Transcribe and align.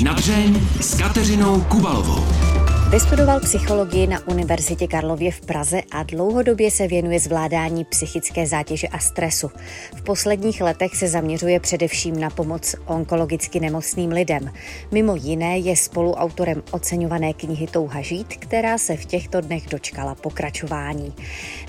Na 0.00 0.12
dřeň 0.12 0.60
s 0.80 0.94
Kateřinou 0.94 1.60
Kubalovou. 1.60 2.61
Vystudoval 2.92 3.40
psychologii 3.40 4.06
na 4.06 4.26
Univerzitě 4.26 4.86
Karlově 4.86 5.32
v 5.32 5.40
Praze 5.40 5.82
a 5.90 6.02
dlouhodobě 6.02 6.70
se 6.70 6.88
věnuje 6.88 7.20
zvládání 7.20 7.84
psychické 7.84 8.46
zátěže 8.46 8.88
a 8.88 8.98
stresu. 8.98 9.50
V 9.96 10.02
posledních 10.02 10.60
letech 10.60 10.96
se 10.96 11.08
zaměřuje 11.08 11.60
především 11.60 12.20
na 12.20 12.30
pomoc 12.30 12.74
onkologicky 12.86 13.60
nemocným 13.60 14.10
lidem. 14.10 14.50
Mimo 14.90 15.16
jiné 15.16 15.58
je 15.58 15.76
spoluautorem 15.76 16.62
oceňované 16.70 17.32
knihy 17.32 17.66
Touha 17.66 18.00
žít, 18.00 18.26
která 18.28 18.78
se 18.78 18.96
v 18.96 19.04
těchto 19.04 19.40
dnech 19.40 19.66
dočkala 19.66 20.14
pokračování. 20.14 21.14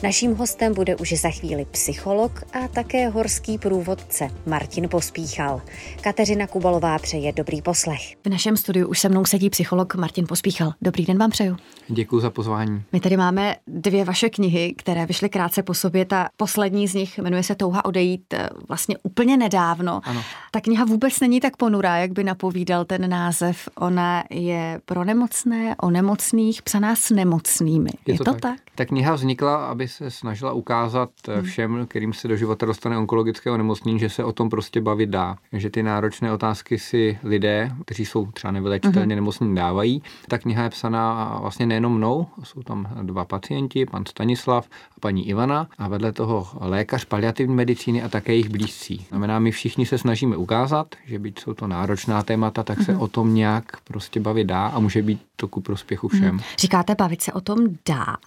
Naším 0.04 0.36
hostem 0.36 0.74
bude 0.74 0.96
už 0.96 1.14
za 1.14 1.30
chvíli 1.30 1.66
psycholog 1.72 2.44
a 2.54 2.68
také 2.68 3.10
horský 3.10 3.58
průvodce 3.58 4.28
Martin 4.46 4.90
Pospíchal. 4.90 5.62
Kateřina 6.02 6.48
Kubalová 6.48 7.00
přeje 7.00 7.34
dobrý 7.34 7.62
poslech. 7.62 8.16
V 8.26 8.30
našem 8.30 8.58
studiu 8.58 8.88
už 8.88 9.00
se 9.00 9.10
mnou 9.10 9.26
sedí 9.26 9.50
psycholog 9.50 9.96
Martin 9.96 10.28
Pospíchal. 10.28 10.74
Dobrý 10.82 11.06
den 11.06 11.13
den 11.14 11.20
vám 11.20 11.30
přeju. 11.30 11.58
Děkuji 11.88 12.20
za 12.20 12.30
pozvání. 12.30 12.84
My 12.92 13.00
tady 13.00 13.18
máme 13.18 13.56
dvě 13.68 14.06
vaše 14.06 14.30
knihy, 14.30 14.74
které 14.78 15.06
vyšly 15.06 15.30
krátce 15.30 15.64
po 15.64 15.74
sobě. 15.74 16.06
Ta 16.06 16.30
poslední 16.38 16.88
z 16.88 16.94
nich 16.94 17.18
jmenuje 17.18 17.44
se 17.44 17.56
Touha 17.56 17.86
odejít 17.86 18.34
eh, 18.34 18.50
vlastně 18.68 18.98
úplně 19.04 19.38
nedávno. 19.38 20.02
Ano. 20.04 20.22
Ta 20.52 20.62
kniha 20.62 20.86
vůbec 20.86 21.20
není 21.20 21.40
tak 21.40 21.58
ponurá, 21.58 21.98
jak 21.98 22.12
by 22.12 22.24
napovídal 22.24 22.86
ten 22.86 23.10
název. 23.10 23.70
Ona 23.76 24.24
je 24.30 24.82
pro 24.86 25.04
nemocné, 25.04 25.76
o 25.82 25.90
nemocných, 25.90 26.62
psaná 26.62 26.96
s 26.96 27.10
nemocnými. 27.10 27.90
Je, 28.08 28.14
je 28.14 28.18
to, 28.18 28.24
to 28.24 28.32
tak? 28.32 28.42
tak? 28.42 28.60
Ta 28.76 28.86
kniha 28.86 29.14
vznikla, 29.14 29.66
aby 29.66 29.88
se 29.88 30.12
snažila 30.12 30.54
ukázat 30.54 31.10
hmm. 31.28 31.44
všem, 31.44 31.86
kterým 31.88 32.14
se 32.14 32.28
do 32.28 32.36
života 32.36 32.66
dostane 32.66 32.98
onkologického 32.98 33.54
onemocnění, 33.54 34.00
že 34.00 34.10
se 34.10 34.24
o 34.24 34.32
tom 34.32 34.50
prostě 34.50 34.82
bavit 34.82 35.10
dá. 35.10 35.38
Že 35.54 35.70
ty 35.70 35.84
náročné 35.84 36.34
otázky 36.34 36.80
si 36.80 37.20
lidé, 37.24 37.72
kteří 37.86 38.06
jsou 38.06 38.32
třeba 38.32 38.52
nevylečitelně 38.52 39.16
hmm. 39.16 39.24
nemocní, 39.24 39.56
dávají. 39.56 40.04
Ta 40.28 40.38
kniha 40.38 40.64
je 40.64 40.70
psaná 40.70 41.03
vlastně 41.42 41.66
nejenom 41.66 41.98
mnou, 41.98 42.28
jsou 42.44 42.64
tam 42.64 42.88
dva 43.02 43.26
pacienti, 43.26 43.86
pan 43.86 44.06
Stanislav 44.06 44.68
a 44.98 45.00
paní 45.00 45.28
Ivana 45.28 45.68
a 45.78 45.88
vedle 45.88 46.12
toho 46.12 46.48
lékař 46.60 47.06
paliativní 47.06 47.56
medicíny 47.56 48.04
a 48.04 48.10
také 48.10 48.32
jejich 48.32 48.50
blízcí. 48.50 49.06
Znamená, 49.10 49.40
my 49.40 49.52
všichni 49.52 49.86
se 49.86 49.98
snažíme 49.98 50.38
ukázat, 50.38 50.96
že 51.06 51.20
byť 51.20 51.40
jsou 51.40 51.54
to 51.54 51.68
náročná 51.68 52.24
témata, 52.24 52.64
tak 52.64 52.82
se 52.82 52.94
mm-hmm. 52.94 53.02
o 53.02 53.08
tom 53.08 53.34
nějak 53.34 53.64
prostě 53.84 54.20
bavit 54.20 54.48
dá 54.48 54.68
a 54.68 54.80
může 54.80 55.02
být 55.02 55.22
to 55.36 55.48
ku 55.48 55.62
prospěchu 55.62 56.08
všem. 56.08 56.36
Mm. 56.36 56.40
Říkáte, 56.58 56.96
bavit 56.96 57.22
se 57.22 57.34
o 57.34 57.42
tom 57.42 57.58
dá. 57.88 58.18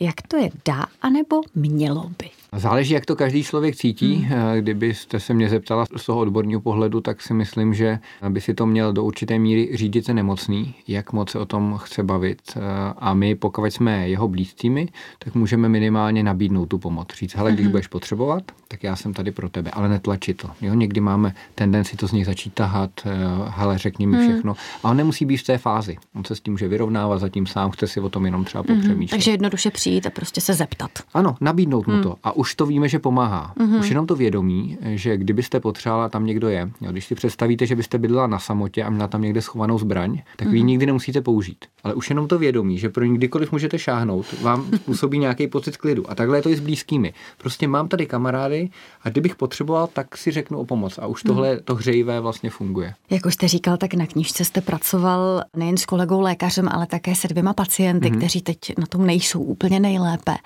Jak 0.00 0.14
to 0.28 0.36
je, 0.36 0.50
dá 0.64 0.86
anebo 1.02 1.40
mělo 1.54 2.10
by? 2.18 2.30
Záleží, 2.56 2.94
jak 2.94 3.06
to 3.06 3.16
každý 3.16 3.44
člověk 3.44 3.76
cítí. 3.76 4.14
Hmm. 4.14 4.38
Eh, 4.38 4.60
kdybyste 4.60 5.20
se 5.20 5.34
mě 5.34 5.48
zeptala 5.48 5.86
z 5.96 6.06
toho 6.06 6.18
odborního 6.18 6.60
pohledu, 6.60 7.00
tak 7.00 7.22
si 7.22 7.34
myslím, 7.34 7.74
že 7.74 7.98
by 8.28 8.40
si 8.40 8.54
to 8.54 8.66
měl 8.66 8.92
do 8.92 9.04
určité 9.04 9.38
míry 9.38 9.70
řídit 9.74 10.04
se 10.04 10.14
nemocný, 10.14 10.74
jak 10.88 11.12
moc 11.12 11.30
se 11.30 11.38
o 11.38 11.46
tom 11.46 11.78
chce 11.82 12.02
bavit. 12.02 12.38
Eh, 12.56 12.60
a 12.98 13.14
my, 13.14 13.34
pokud 13.34 13.64
jsme 13.66 14.08
jeho 14.08 14.28
blízcími, 14.28 14.88
tak 15.18 15.34
můžeme 15.34 15.68
minimálně 15.68 16.22
nabídnout 16.22 16.66
tu 16.66 16.78
pomoc. 16.78 17.08
Říct, 17.18 17.34
hele, 17.34 17.52
když 17.52 17.64
hmm. 17.64 17.70
budeš 17.70 17.86
potřebovat, 17.86 18.42
tak 18.68 18.82
já 18.82 18.96
jsem 18.96 19.14
tady 19.14 19.30
pro 19.30 19.48
tebe, 19.48 19.70
ale 19.70 19.88
netlačit 19.88 20.36
to. 20.36 20.50
Jo, 20.60 20.74
někdy 20.74 21.00
máme 21.00 21.34
tendenci 21.54 21.96
to 21.96 22.08
z 22.08 22.12
něj 22.12 22.24
začít 22.24 22.54
tahat, 22.54 22.90
eh, 23.06 23.10
hele, 23.46 23.78
řekni 23.78 24.06
mi 24.06 24.16
hmm. 24.16 24.28
všechno. 24.28 24.56
A 24.82 24.90
on 24.90 24.96
nemusí 24.96 25.24
být 25.24 25.36
v 25.36 25.44
té 25.44 25.58
fázi. 25.58 25.96
On 26.14 26.24
se 26.24 26.36
s 26.36 26.40
tím 26.40 26.52
může 26.52 26.68
vyrovnávat, 26.68 27.20
zatím 27.20 27.46
sám 27.46 27.70
chce 27.70 27.86
si 27.86 28.00
o 28.00 28.08
tom 28.08 28.24
jenom 28.24 28.44
třeba 28.44 28.64
hmm. 28.68 28.76
popřemýšlet. 28.76 29.16
Takže 29.16 29.30
jednoduše 29.30 29.70
přijít 29.84 30.06
a 30.06 30.10
prostě 30.10 30.40
se 30.40 30.54
zeptat. 30.54 30.90
Ano, 31.14 31.36
nabídnout 31.40 31.86
mu 31.86 32.02
to. 32.02 32.16
A 32.22 32.32
už 32.32 32.54
to 32.54 32.66
víme, 32.66 32.88
že 32.88 32.98
pomáhá. 32.98 33.52
Mm-hmm. 33.56 33.78
Už 33.78 33.88
jenom 33.88 34.06
to 34.06 34.16
vědomí, 34.16 34.78
že 34.94 35.16
kdybyste 35.16 35.60
potřebovala, 35.60 36.08
tam 36.08 36.26
někdo 36.26 36.48
je. 36.48 36.70
Jo, 36.80 36.92
když 36.92 37.06
si 37.06 37.14
představíte, 37.14 37.66
že 37.66 37.76
byste 37.76 37.98
bydlela 37.98 38.26
na 38.26 38.38
samotě 38.38 38.82
a 38.82 38.90
měla 38.90 39.08
tam 39.08 39.22
někde 39.22 39.42
schovanou 39.42 39.78
zbraň, 39.78 40.22
tak 40.36 40.48
vy 40.48 40.56
ji 40.56 40.62
mhm. 40.62 40.68
nikdy 40.68 40.86
nemusíte 40.86 41.20
použít. 41.20 41.64
Ale 41.82 41.94
už 41.94 42.10
jenom 42.10 42.28
to 42.28 42.38
vědomí, 42.38 42.78
že 42.78 42.88
pro 42.88 43.04
ní 43.04 43.14
kdykoliv 43.14 43.52
můžete 43.52 43.78
šáhnout, 43.78 44.26
vám 44.42 44.66
způsobí 44.76 45.18
nějaký 45.18 45.46
pocit 45.46 45.76
klidu. 45.76 46.10
A 46.10 46.14
takhle 46.14 46.38
je 46.38 46.42
to 46.42 46.48
i 46.48 46.56
s 46.56 46.60
blízkými. 46.60 47.14
Prostě 47.38 47.68
mám 47.68 47.88
tady 47.88 48.06
kamarády 48.06 48.68
a 49.02 49.08
kdybych 49.08 49.36
potřeboval, 49.36 49.86
tak 49.92 50.16
si 50.16 50.30
řeknu 50.30 50.58
o 50.58 50.64
pomoc. 50.64 50.98
A 50.98 51.06
už 51.06 51.24
mhm. 51.24 51.28
tohle, 51.28 51.60
to 51.60 51.74
hřejivé 51.74 52.20
vlastně 52.20 52.50
funguje. 52.50 52.94
Jak 53.10 53.26
už 53.26 53.34
jste 53.34 53.48
říkal, 53.48 53.76
tak 53.76 53.94
na 53.94 54.06
knižce 54.06 54.44
jste 54.44 54.60
pracoval 54.60 55.42
nejen 55.56 55.76
s 55.76 55.84
kolegou 55.84 56.20
lékařem, 56.20 56.68
ale 56.72 56.86
také 56.86 57.14
se 57.14 57.28
dvěma 57.28 57.52
pacienty, 57.52 58.10
mm-hmm. 58.10 58.18
kteří 58.18 58.42
teď 58.42 58.58
na 58.78 58.86
tom 58.86 59.06
nejsou 59.06 59.40
úplně 59.40 59.73
nejlépe. 59.80 60.36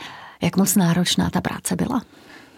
Jak 0.42 0.56
moc 0.56 0.76
náročná 0.76 1.30
ta 1.30 1.40
práce 1.40 1.76
byla? 1.76 2.02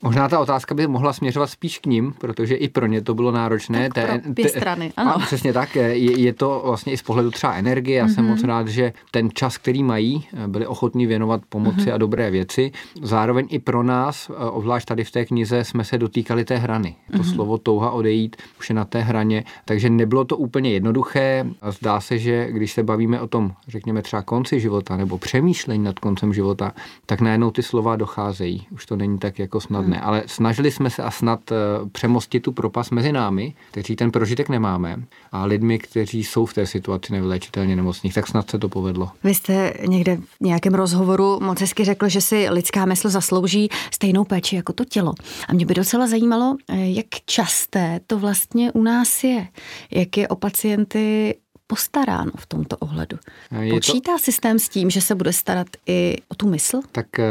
Možná 0.02 0.28
ta 0.28 0.40
otázka 0.40 0.74
by 0.74 0.86
mohla 0.86 1.12
směřovat 1.12 1.46
spíš 1.46 1.78
k 1.78 1.86
ním, 1.86 2.14
protože 2.18 2.54
i 2.54 2.68
pro 2.68 2.86
ně 2.86 3.02
to 3.02 3.14
bylo 3.14 3.30
náročné. 3.30 3.90
Tak 3.94 4.22
pro 4.22 4.30
obě 4.30 4.48
strany, 4.48 4.92
ano. 4.96 5.14
A 5.14 5.18
přesně 5.18 5.52
tak, 5.52 5.76
je, 5.76 6.20
je 6.20 6.32
to 6.32 6.62
vlastně 6.64 6.92
i 6.92 6.96
z 6.96 7.02
pohledu 7.02 7.30
třeba 7.30 7.54
energie. 7.54 7.98
Já 7.98 8.06
mm-hmm. 8.06 8.14
jsem 8.14 8.24
mhm. 8.24 8.34
moc 8.34 8.44
rád, 8.44 8.68
že 8.68 8.92
ten 9.10 9.30
čas, 9.34 9.58
který 9.58 9.82
mají, 9.82 10.24
byli 10.46 10.66
ochotní 10.66 11.06
věnovat 11.06 11.42
pomoci 11.48 11.80
mm-hmm. 11.80 11.94
a 11.94 11.98
dobré 11.98 12.30
věci. 12.30 12.72
Zároveň 13.02 13.46
i 13.50 13.58
pro 13.58 13.82
nás, 13.82 14.30
obzvlášť 14.50 14.88
tady 14.88 15.04
v 15.04 15.10
té 15.10 15.24
knize, 15.24 15.64
jsme 15.64 15.84
se 15.84 15.98
dotýkali 15.98 16.44
té 16.44 16.56
hrany. 16.56 16.96
To 17.12 17.18
mm-hmm. 17.18 17.34
slovo 17.34 17.58
touha 17.58 17.90
odejít 17.90 18.36
už 18.58 18.68
je 18.68 18.74
na 18.74 18.84
té 18.84 19.00
hraně, 19.00 19.44
takže 19.64 19.90
nebylo 19.90 20.24
to 20.24 20.36
úplně 20.36 20.72
jednoduché. 20.72 21.46
Zdá 21.68 22.00
se, 22.00 22.18
že 22.18 22.48
když 22.50 22.72
se 22.72 22.82
bavíme 22.82 23.20
o 23.20 23.26
tom, 23.26 23.52
řekněme 23.68 24.02
třeba 24.02 24.22
konci 24.22 24.60
života 24.60 24.96
nebo 24.96 25.18
přemýšlení 25.18 25.84
nad 25.84 25.98
koncem 25.98 26.34
života, 26.34 26.72
tak 27.06 27.20
najednou 27.20 27.50
ty 27.50 27.62
slova 27.62 27.96
docházejí. 27.96 28.66
Už 28.70 28.86
to 28.86 28.96
není 28.96 29.18
tak 29.18 29.38
jako 29.38 29.60
snadné 29.60 29.89
snadné, 29.90 30.00
ale 30.00 30.22
snažili 30.26 30.70
jsme 30.70 30.90
se 30.90 31.02
a 31.02 31.10
snad 31.10 31.52
eh, 31.52 31.56
přemostit 31.92 32.42
tu 32.42 32.52
propas 32.52 32.90
mezi 32.90 33.12
námi, 33.12 33.54
kteří 33.70 33.96
ten 33.96 34.10
prožitek 34.10 34.48
nemáme, 34.48 34.96
a 35.32 35.44
lidmi, 35.44 35.78
kteří 35.78 36.24
jsou 36.24 36.46
v 36.46 36.54
té 36.54 36.66
situaci 36.66 37.12
nevylečitelně 37.12 37.76
nemocných, 37.76 38.14
tak 38.14 38.26
snad 38.26 38.50
se 38.50 38.58
to 38.58 38.68
povedlo. 38.68 39.10
Vy 39.24 39.34
jste 39.34 39.74
někde 39.86 40.16
v 40.16 40.40
nějakém 40.40 40.74
rozhovoru 40.74 41.38
moc 41.40 41.60
hezky 41.60 41.84
řekl, 41.84 42.08
že 42.08 42.20
si 42.20 42.48
lidská 42.50 42.84
mysl 42.84 43.08
zaslouží 43.08 43.68
stejnou 43.90 44.24
péči 44.24 44.56
jako 44.56 44.72
to 44.72 44.84
tělo. 44.84 45.12
A 45.48 45.52
mě 45.52 45.66
by 45.66 45.74
docela 45.74 46.06
zajímalo, 46.06 46.56
eh, 46.68 46.76
jak 46.76 47.06
časté 47.26 48.00
to 48.06 48.18
vlastně 48.18 48.72
u 48.72 48.82
nás 48.82 49.24
je. 49.24 49.48
Jak 49.90 50.16
je 50.16 50.28
o 50.28 50.36
pacienty 50.36 51.34
postaráno 51.70 52.30
v 52.36 52.46
tomto 52.46 52.76
ohledu? 52.76 53.16
Je 53.60 53.72
Počítá 53.72 54.12
to... 54.12 54.18
systém 54.18 54.58
s 54.58 54.68
tím, 54.68 54.90
že 54.90 55.00
se 55.00 55.14
bude 55.14 55.32
starat 55.32 55.66
i 55.86 56.16
o 56.28 56.34
tu 56.34 56.50
mysl? 56.50 56.80
Tak 56.92 57.18
eh, 57.18 57.26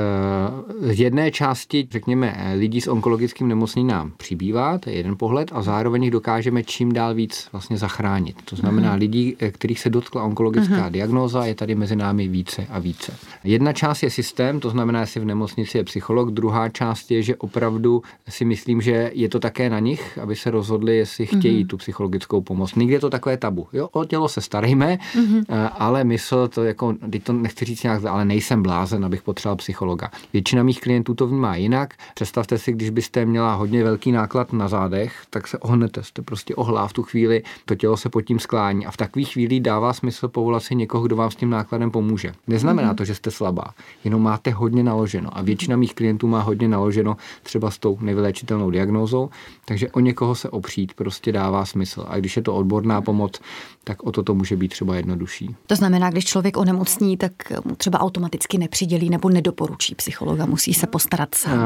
z 0.80 1.00
jedné 1.00 1.32
části, 1.32 1.88
řekněme, 1.92 2.54
lidí 2.56 2.82
s 2.82 2.88
onkologickým 2.88 3.48
nemocněním 3.48 3.88
nám 3.88 4.12
přibývá, 4.18 4.78
to 4.78 4.90
je 4.90 4.96
jeden 4.96 5.18
pohled, 5.18 5.52
a 5.52 5.62
zároveň 5.62 6.04
jich 6.04 6.12
dokážeme 6.12 6.64
čím 6.64 6.94
dál 6.94 7.14
víc 7.14 7.50
vlastně 7.52 7.78
zachránit. 7.78 8.36
To 8.46 8.56
znamená, 8.56 8.96
uh-huh. 8.96 9.00
lidí, 9.00 9.36
eh, 9.40 9.52
kterých 9.52 9.80
se 9.80 9.90
dotkla 9.90 10.24
onkologická 10.24 10.88
uh-huh. 10.88 10.92
diagnóza, 10.92 11.46
je 11.46 11.56
tady 11.56 11.76
mezi 11.76 11.96
námi 11.96 12.28
více 12.28 12.68
a 12.70 12.80
více. 12.80 13.14
Jedna 13.44 13.74
část 13.74 14.04
je 14.04 14.10
systém, 14.10 14.60
to 14.60 14.70
znamená, 14.70 15.00
jestli 15.00 15.20
v 15.20 15.26
nemocnici 15.26 15.78
je 15.78 15.84
psycholog, 15.84 16.32
druhá 16.32 16.70
část 16.70 17.12
je, 17.12 17.24
že 17.24 17.36
opravdu 17.36 18.04
si 18.30 18.46
myslím, 18.46 18.82
že 18.82 19.12
je 19.14 19.30
to 19.30 19.40
také 19.40 19.70
na 19.70 19.80
nich, 19.80 20.18
aby 20.18 20.36
se 20.36 20.52
rozhodli, 20.52 20.98
jestli 20.98 21.26
chtějí 21.26 21.66
uh-huh. 21.66 21.68
tu 21.68 21.78
psychologickou 21.78 22.42
pomoc. 22.42 22.76
Nikdy 22.76 22.94
je 22.94 23.00
to 23.00 23.10
takové 23.10 23.38
tabu. 23.38 23.68
Jo, 23.74 23.90
o 23.92 24.06
tělo 24.06 24.29
se 24.30 24.42
starejme, 24.42 24.98
mm-hmm. 25.16 25.70
ale 25.78 26.04
mysl, 26.04 26.48
to 26.48 26.64
jako, 26.64 26.94
teď 27.12 27.24
to 27.24 27.34
nechci 27.34 27.66
říct 27.66 27.84
nějak, 27.84 28.06
ale 28.06 28.26
nejsem 28.26 28.64
blázen, 28.64 29.06
abych 29.06 29.22
potřeboval 29.22 29.56
psychologa. 29.56 30.12
Většina 30.34 30.64
mých 30.64 30.82
klientů 30.82 31.14
to 31.14 31.28
vnímá 31.28 31.56
jinak. 31.56 31.94
Představte 32.16 32.58
si, 32.58 32.72
když 32.72 32.90
byste 32.90 33.26
měla 33.26 33.54
hodně 33.54 33.84
velký 33.84 34.12
náklad 34.12 34.54
na 34.54 34.68
zádech, 34.68 35.14
tak 35.30 35.48
se 35.48 35.58
ohnete, 35.58 36.04
jste 36.04 36.22
prostě 36.22 36.56
ohlá 36.56 36.88
v 36.88 36.94
tu 36.94 37.04
chvíli, 37.04 37.44
to 37.66 37.76
tělo 37.76 37.98
se 37.98 38.10
pod 38.10 38.22
tím 38.22 38.40
sklání 38.40 38.86
a 38.86 38.92
v 38.92 38.98
takové 38.98 39.26
chvíli 39.26 39.60
dává 39.60 39.94
smysl 39.94 40.28
povolat 40.28 40.64
si 40.64 40.76
někoho, 40.76 41.04
kdo 41.04 41.16
vám 41.16 41.32
s 41.32 41.36
tím 41.36 41.50
nákladem 41.50 41.92
pomůže. 41.92 42.34
Neznamená 42.48 42.94
mm-hmm. 42.94 42.98
to, 42.98 43.06
že 43.06 43.16
jste 43.16 43.32
slabá, 43.32 43.74
jenom 44.04 44.22
máte 44.22 44.52
hodně 44.52 44.84
naloženo 44.84 45.38
a 45.38 45.42
většina 45.42 45.76
mých 45.76 45.96
klientů 45.96 46.28
má 46.28 46.42
hodně 46.42 46.68
naloženo 46.68 47.18
třeba 47.44 47.72
s 47.72 47.78
tou 47.78 47.98
nevyléčitelnou 48.02 48.70
diagnózou, 48.70 49.30
takže 49.66 49.92
o 49.92 50.00
někoho 50.00 50.36
se 50.36 50.50
opřít 50.50 50.94
prostě 50.94 51.32
dává 51.32 51.66
smysl. 51.66 52.06
A 52.08 52.18
když 52.18 52.36
je 52.36 52.42
to 52.42 52.56
odborná 52.56 53.02
pomoc, 53.02 53.40
tak 53.84 54.04
o 54.04 54.12
to 54.12 54.19
to 54.24 54.36
může 54.36 54.56
být 54.56 54.68
třeba 54.68 54.96
jednodušší. 54.96 55.56
To 55.68 55.76
znamená, 55.76 56.10
když 56.10 56.26
člověk 56.26 56.58
onemocní, 56.58 57.18
tak 57.18 57.32
mu 57.66 57.76
třeba 57.76 58.00
automaticky 58.00 58.58
nepřidělí 58.58 59.10
nebo 59.10 59.30
nedoporučí 59.30 59.96
psychologa, 59.96 60.46
musí 60.46 60.74
se 60.74 60.88
postarat 60.88 61.36
sám. 61.36 61.60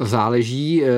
Záleží, 0.00 0.84
e, 0.84 0.88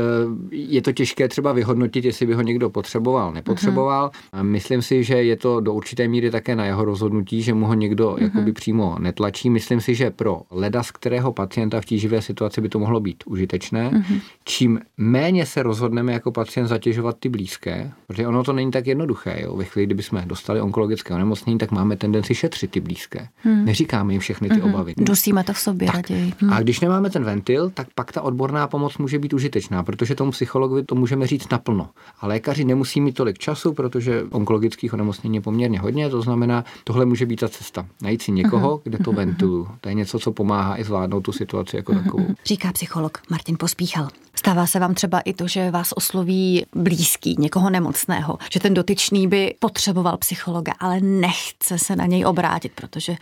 je 0.51 0.83
to 0.83 0.93
těžké 0.93 1.29
třeba 1.29 1.53
vyhodnotit, 1.53 2.05
jestli 2.05 2.27
by 2.27 2.35
ho 2.35 2.43
někdo 2.43 2.71
potřeboval, 2.71 3.33
nepotřeboval. 3.33 4.11
Uh-huh. 4.11 4.43
Myslím 4.43 4.83
si, 4.83 5.05
že 5.05 5.23
je 5.23 5.37
to 5.37 5.61
do 5.61 5.75
určité 5.75 6.09
míry 6.09 6.31
také 6.31 6.57
na 6.57 6.65
jeho 6.65 6.85
rozhodnutí, 6.85 7.43
že 7.43 7.55
mu 7.55 7.67
ho 7.67 7.75
někdo 7.75 8.11
uh-huh. 8.11 8.23
jakoby 8.23 8.53
přímo 8.53 8.97
netlačí. 8.99 9.51
Myslím 9.51 9.81
si, 9.81 9.95
že 9.95 10.11
pro 10.11 10.43
leda, 10.51 10.83
z 10.83 10.91
kterého 10.91 11.33
pacienta 11.33 11.81
v 11.81 11.85
tíživé 11.85 12.23
situaci 12.23 12.61
by 12.61 12.69
to 12.69 12.79
mohlo 12.79 13.01
být 13.01 13.25
užitečné. 13.27 13.91
Uh-huh. 13.91 14.21
Čím 14.45 14.81
méně 14.97 15.47
se 15.47 15.63
rozhodneme 15.63 16.13
jako 16.13 16.33
pacient 16.33 16.67
zatěžovat 16.67 17.17
ty 17.21 17.29
blízké, 17.29 17.93
protože 18.07 18.27
ono 18.27 18.45
to 18.45 18.53
není 18.53 18.71
tak 18.71 18.87
jednoduché. 18.87 19.39
Jo? 19.43 19.57
Ve 19.57 19.65
chvíli, 19.65 19.87
kdyby 19.87 20.03
jsme 20.03 20.25
dostali 20.27 20.61
onkologické 20.61 20.98
onkologické 20.99 21.15
onemocnění, 21.15 21.59
tak 21.59 21.71
máme 21.71 21.97
tendenci 21.97 22.35
šetřit 22.35 22.71
ty 22.71 22.81
blízké. 22.81 23.29
Hmm. 23.37 23.65
Neříkáme 23.65 24.13
jim 24.13 24.21
všechny 24.21 24.49
ty 24.49 24.61
hmm. 24.61 24.75
obavy. 24.75 24.95
Dusíme 24.97 25.45
to 25.45 25.53
v 25.53 25.59
sobě 25.59 25.87
tak. 25.87 25.95
raději. 25.95 26.33
Hmm. 26.39 26.53
A 26.53 26.61
když 26.61 26.81
nemáme 26.81 27.11
ten 27.11 27.25
ventil, 27.25 27.71
tak 27.71 27.89
pak 27.95 28.13
ta 28.13 28.23
odborná 28.23 28.67
pomoc 28.67 28.99
může 28.99 29.19
být 29.19 29.33
užitečná, 29.33 29.83
protože 29.83 30.15
tomu 30.15 30.31
psychologovi 30.31 30.83
to 30.83 30.95
můžeme 30.95 31.27
říct 31.27 31.51
naplno. 31.51 31.89
A 32.21 32.27
lékaři 32.27 32.65
nemusí 32.65 33.01
mít 33.01 33.13
tolik 33.13 33.39
času, 33.39 33.73
protože 33.73 34.23
onkologických 34.31 34.95
onemocnění 34.95 35.37
je 35.37 35.41
poměrně 35.41 35.81
hodně, 35.81 36.11
to 36.11 36.23
znamená, 36.23 36.65
tohle 36.85 37.05
může 37.05 37.27
být 37.27 37.41
ta 37.41 37.49
cesta. 37.49 37.87
Najít 38.03 38.23
si 38.23 38.33
někoho, 38.33 38.71
hmm. 38.71 38.81
kde 38.85 38.99
to 38.99 39.13
ventilu. 39.13 39.69
To 39.81 39.89
je 39.89 39.95
něco, 39.95 40.19
co 40.19 40.33
pomáhá 40.33 40.81
i 40.81 40.85
zvládnout 40.85 41.21
tu 41.21 41.33
situaci 41.33 41.77
jako 41.77 41.95
takovou. 41.95 42.27
Říká 42.45 42.73
psycholog 42.73 43.19
Martin 43.31 43.57
Pospíchal. 43.59 44.09
Stává 44.39 44.67
se 44.67 44.79
vám 44.79 44.95
třeba 44.95 45.21
i 45.21 45.33
to, 45.33 45.49
že 45.49 45.71
vás 45.71 45.93
osloví 45.97 46.67
blízký, 46.75 47.37
někoho 47.39 47.71
nemocného, 47.71 48.39
že 48.53 48.61
ten 48.61 48.75
dotyčný 48.75 49.29
by 49.29 49.55
potřeboval 49.59 50.17
psychologa, 50.17 50.73
ale 50.81 50.88
nechce 51.01 51.79
se 51.79 51.97
na 51.97 52.07
něj 52.07 52.27
obrátit, 52.27 52.73
protože 52.75 53.17